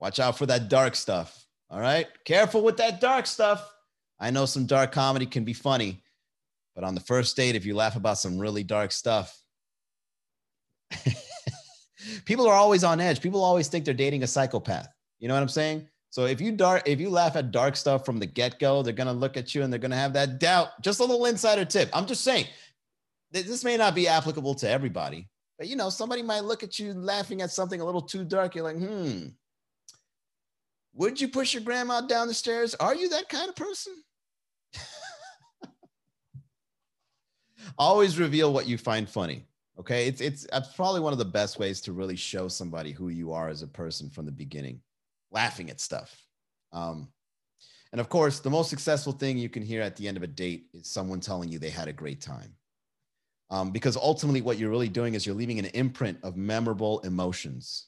Watch 0.00 0.18
out 0.20 0.36
for 0.36 0.46
that 0.46 0.68
dark 0.68 0.94
stuff. 0.96 1.46
All 1.70 1.80
right. 1.80 2.06
Careful 2.24 2.62
with 2.62 2.76
that 2.78 3.00
dark 3.00 3.26
stuff. 3.26 3.70
I 4.20 4.30
know 4.30 4.46
some 4.46 4.66
dark 4.66 4.92
comedy 4.92 5.26
can 5.26 5.44
be 5.44 5.52
funny, 5.52 6.02
but 6.74 6.84
on 6.84 6.94
the 6.94 7.00
first 7.00 7.36
date, 7.36 7.54
if 7.56 7.64
you 7.64 7.74
laugh 7.74 7.96
about 7.96 8.18
some 8.18 8.38
really 8.38 8.62
dark 8.62 8.92
stuff, 8.92 9.36
people 12.24 12.46
are 12.46 12.54
always 12.54 12.84
on 12.84 13.00
edge. 13.00 13.20
People 13.20 13.42
always 13.42 13.68
think 13.68 13.84
they're 13.84 13.94
dating 13.94 14.22
a 14.22 14.26
psychopath. 14.26 14.88
You 15.18 15.28
know 15.28 15.34
what 15.34 15.42
I'm 15.42 15.48
saying? 15.48 15.88
So 16.14 16.26
if 16.26 16.40
you 16.40 16.52
dark, 16.52 16.84
if 16.86 17.00
you 17.00 17.10
laugh 17.10 17.34
at 17.34 17.50
dark 17.50 17.74
stuff 17.74 18.06
from 18.06 18.20
the 18.20 18.26
get 18.26 18.60
go, 18.60 18.84
they're 18.84 18.92
gonna 18.92 19.12
look 19.12 19.36
at 19.36 19.52
you 19.52 19.64
and 19.64 19.72
they're 19.72 19.80
gonna 19.80 19.96
have 19.96 20.12
that 20.12 20.38
doubt. 20.38 20.80
Just 20.80 21.00
a 21.00 21.04
little 21.04 21.26
insider 21.26 21.64
tip. 21.64 21.90
I'm 21.92 22.06
just 22.06 22.22
saying, 22.22 22.46
this 23.32 23.64
may 23.64 23.76
not 23.76 23.96
be 23.96 24.06
applicable 24.06 24.54
to 24.54 24.70
everybody, 24.70 25.28
but 25.58 25.66
you 25.66 25.74
know, 25.74 25.90
somebody 25.90 26.22
might 26.22 26.44
look 26.44 26.62
at 26.62 26.78
you 26.78 26.94
laughing 26.94 27.42
at 27.42 27.50
something 27.50 27.80
a 27.80 27.84
little 27.84 28.00
too 28.00 28.24
dark. 28.24 28.54
You're 28.54 28.62
like, 28.62 28.76
hmm, 28.76 29.24
would 30.92 31.20
you 31.20 31.26
push 31.26 31.52
your 31.52 31.64
grandma 31.64 32.00
down 32.00 32.28
the 32.28 32.34
stairs? 32.34 32.76
Are 32.76 32.94
you 32.94 33.08
that 33.08 33.28
kind 33.28 33.48
of 33.48 33.56
person? 33.56 33.94
Always 37.76 38.20
reveal 38.20 38.52
what 38.52 38.68
you 38.68 38.78
find 38.78 39.10
funny. 39.10 39.46
Okay, 39.80 40.06
it's 40.06 40.20
it's 40.20 40.46
probably 40.76 41.00
one 41.00 41.12
of 41.12 41.18
the 41.18 41.24
best 41.24 41.58
ways 41.58 41.80
to 41.80 41.92
really 41.92 42.14
show 42.14 42.46
somebody 42.46 42.92
who 42.92 43.08
you 43.08 43.32
are 43.32 43.48
as 43.48 43.62
a 43.62 43.66
person 43.66 44.08
from 44.10 44.26
the 44.26 44.30
beginning 44.30 44.80
laughing 45.34 45.68
at 45.68 45.80
stuff. 45.80 46.16
Um, 46.72 47.08
and 47.92 48.00
of 48.00 48.08
course, 48.08 48.40
the 48.40 48.50
most 48.50 48.70
successful 48.70 49.12
thing 49.12 49.38
you 49.38 49.48
can 49.48 49.62
hear 49.62 49.82
at 49.82 49.96
the 49.96 50.08
end 50.08 50.16
of 50.16 50.22
a 50.22 50.28
date 50.28 50.66
is 50.72 50.88
someone 50.88 51.20
telling 51.20 51.48
you 51.48 51.58
they 51.58 51.70
had 51.70 51.88
a 51.88 51.92
great 51.92 52.20
time. 52.20 52.54
Um, 53.50 53.70
because 53.70 53.96
ultimately, 53.96 54.40
what 54.40 54.58
you're 54.58 54.70
really 54.70 54.88
doing 54.88 55.14
is 55.14 55.26
you're 55.26 55.34
leaving 55.34 55.58
an 55.58 55.66
imprint 55.66 56.18
of 56.22 56.36
memorable 56.36 57.00
emotions. 57.00 57.86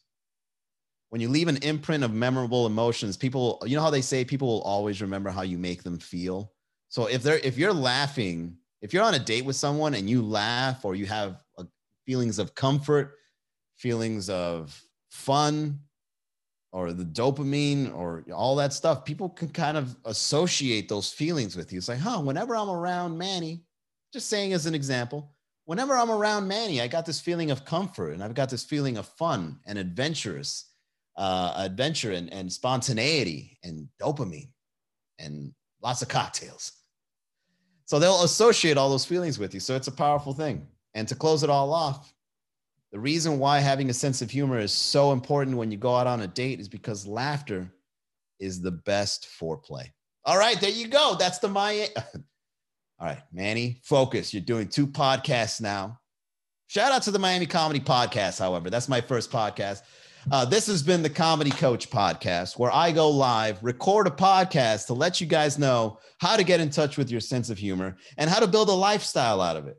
When 1.09 1.21
you 1.21 1.29
leave 1.29 1.49
an 1.49 1.57
imprint 1.59 2.05
of 2.05 2.13
memorable 2.13 2.67
emotions, 2.67 3.17
people, 3.17 3.63
you 3.67 3.75
know 3.77 3.83
how 3.83 3.91
they 3.91 4.03
say 4.03 4.25
people 4.25 4.49
will 4.49 4.63
always 4.63 5.01
remember 5.01 5.31
how 5.31 5.43
you 5.43 5.57
make 5.57 5.83
them 5.83 5.99
feel. 5.99 6.53
So 6.89 7.07
if 7.07 7.23
they're 7.23 7.39
if 7.39 7.59
you're 7.59 7.73
laughing, 7.73 8.59
if 8.83 8.93
you're 8.93 9.03
on 9.03 9.15
a 9.15 9.19
date 9.19 9.45
with 9.45 9.57
someone 9.57 9.95
and 9.95 10.09
you 10.09 10.23
laugh 10.23 10.85
or 10.85 10.95
you 10.95 11.07
have 11.07 11.43
uh, 11.59 11.65
feelings 12.05 12.39
of 12.39 12.55
comfort, 12.55 13.15
feelings 13.77 14.31
of 14.31 14.81
fun, 15.11 15.81
or 16.77 16.93
the 16.93 17.07
dopamine 17.07 17.91
or 17.97 18.23
all 18.35 18.55
that 18.55 18.71
stuff, 18.71 19.03
people 19.03 19.31
can 19.31 19.49
kind 19.49 19.79
of 19.79 19.97
associate 20.05 20.91
those 20.91 21.11
feelings 21.11 21.57
with 21.57 21.73
you. 21.73 21.79
It's 21.79 21.89
like, 21.89 21.99
huh, 21.99 22.21
whenever 22.21 22.55
I'm 22.55 22.69
around 22.69 23.17
Manny, 23.17 23.63
just 24.13 24.29
saying 24.29 24.53
as 24.53 24.67
an 24.67 24.75
example, 24.75 25.33
whenever 25.65 25.95
I'm 25.95 26.11
around 26.11 26.47
Manny, 26.47 26.83
I 26.83 26.87
got 26.87 27.07
this 27.07 27.19
feeling 27.19 27.51
of 27.51 27.65
comfort 27.65 28.13
and 28.13 28.23
I've 28.23 28.35
got 28.35 28.51
this 28.51 28.63
feeling 28.63 28.99
of 28.99 29.09
fun 29.09 29.59
and 29.65 29.79
adventurous, 29.79 30.67
uh, 31.17 31.55
adventure 31.57 32.13
and, 32.13 32.31
and 32.31 32.53
spontaneity 32.53 33.59
and 33.65 33.89
dopamine 33.99 34.51
and 35.19 35.55
lots 35.83 36.03
of 36.03 36.09
cocktails. 36.09 36.73
So 37.87 37.99
they'll 37.99 38.23
associate 38.23 38.77
all 38.77 38.91
those 38.91 39.07
feelings 39.07 39.39
with 39.39 39.55
you. 39.55 39.61
So 39.61 39.77
it's 39.77 39.89
a 39.89 39.93
powerful 39.93 40.35
thing. 40.35 40.67
And 40.93 41.09
to 41.09 41.15
close 41.15 41.43
it 41.43 41.49
all 41.49 41.73
off, 41.73 42.13
the 42.93 43.01
reason 43.01 43.39
why 43.39 43.59
having 43.59 43.91
a 43.91 43.95
sense 43.95 44.23
of 44.23 44.31
humor 44.31 44.59
is 44.59 44.73
so 44.73 45.13
important 45.13 45.57
when 45.57 45.71
you 45.71 45.77
go 45.77 45.95
out 45.95 46.07
on 46.07 46.23
a 46.23 46.27
date 46.27 46.61
is 46.61 46.69
because 46.69 47.07
laughter 47.07 47.71
is 48.39 48.61
the 48.61 48.71
best 48.71 49.29
foreplay. 49.41 49.91
All 50.25 50.39
right, 50.39 50.61
there 50.61 50.71
you 50.71 50.89
go. 50.89 51.17
That's 51.19 51.39
the 51.39 51.49
my. 51.49 51.89
All 52.99 53.07
right, 53.07 53.23
Manny, 53.33 53.81
focus. 53.85 54.33
You're 54.33 54.43
doing 54.43 54.69
two 54.69 54.87
podcasts 54.87 55.61
now. 55.61 56.01
Shout 56.69 56.91
out 56.93 57.03
to 57.03 57.11
the 57.11 57.19
Miami 57.19 57.47
Comedy 57.47 57.79
Podcast, 57.79 58.39
however. 58.39 58.71
That's 58.71 58.89
my 58.89 59.01
first 59.01 59.31
podcast. 59.31 59.83
Uh, 60.33 60.45
this 60.45 60.67
has 60.67 60.83
been 60.83 61.03
the 61.03 61.11
Comedy 61.11 61.51
Coach 61.51 61.89
Podcast, 61.89 62.59
where 62.59 62.73
I 62.75 62.91
go 62.91 63.09
live, 63.09 63.63
record 63.63 64.09
a 64.09 64.11
podcast 64.11 64.87
to 64.87 64.95
let 64.95 65.21
you 65.21 65.27
guys 65.29 65.59
know 65.59 66.01
how 66.19 66.37
to 66.37 66.43
get 66.43 66.59
in 66.59 66.71
touch 66.71 66.97
with 66.97 67.09
your 67.09 67.21
sense 67.21 67.49
of 67.51 67.59
humor 67.59 67.97
and 68.19 68.29
how 68.29 68.41
to 68.41 68.49
build 68.49 68.69
a 68.69 68.73
lifestyle 68.73 69.41
out 69.41 69.57
of 69.57 69.69
it. 69.69 69.77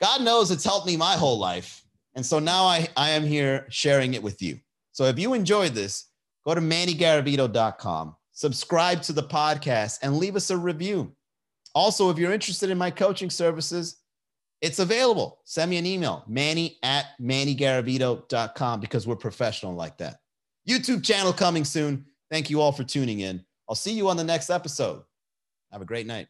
God 0.00 0.22
knows 0.22 0.52
it's 0.52 0.62
helped 0.62 0.86
me 0.86 0.96
my 0.96 1.14
whole 1.14 1.40
life. 1.40 1.82
And 2.18 2.26
so 2.26 2.40
now 2.40 2.64
I, 2.64 2.88
I 2.96 3.10
am 3.10 3.24
here 3.24 3.64
sharing 3.70 4.14
it 4.14 4.22
with 4.24 4.42
you. 4.42 4.58
So 4.90 5.04
if 5.04 5.20
you 5.20 5.34
enjoyed 5.34 5.72
this, 5.72 6.06
go 6.44 6.52
to 6.52 6.60
mannygaravito.com, 6.60 8.16
subscribe 8.32 9.02
to 9.02 9.12
the 9.12 9.22
podcast, 9.22 10.00
and 10.02 10.16
leave 10.16 10.34
us 10.34 10.50
a 10.50 10.56
review. 10.56 11.14
Also, 11.76 12.10
if 12.10 12.18
you're 12.18 12.32
interested 12.32 12.70
in 12.70 12.76
my 12.76 12.90
coaching 12.90 13.30
services, 13.30 13.98
it's 14.60 14.80
available. 14.80 15.38
Send 15.44 15.70
me 15.70 15.76
an 15.76 15.86
email, 15.86 16.24
manny 16.26 16.78
at 16.82 17.04
mannygaravito.com, 17.20 18.80
because 18.80 19.06
we're 19.06 19.14
professional 19.14 19.76
like 19.76 19.96
that. 19.98 20.16
YouTube 20.68 21.04
channel 21.04 21.32
coming 21.32 21.64
soon. 21.64 22.04
Thank 22.32 22.50
you 22.50 22.60
all 22.60 22.72
for 22.72 22.82
tuning 22.82 23.20
in. 23.20 23.44
I'll 23.68 23.76
see 23.76 23.92
you 23.92 24.08
on 24.08 24.16
the 24.16 24.24
next 24.24 24.50
episode. 24.50 25.04
Have 25.70 25.82
a 25.82 25.86
great 25.86 26.08
night. 26.08 26.26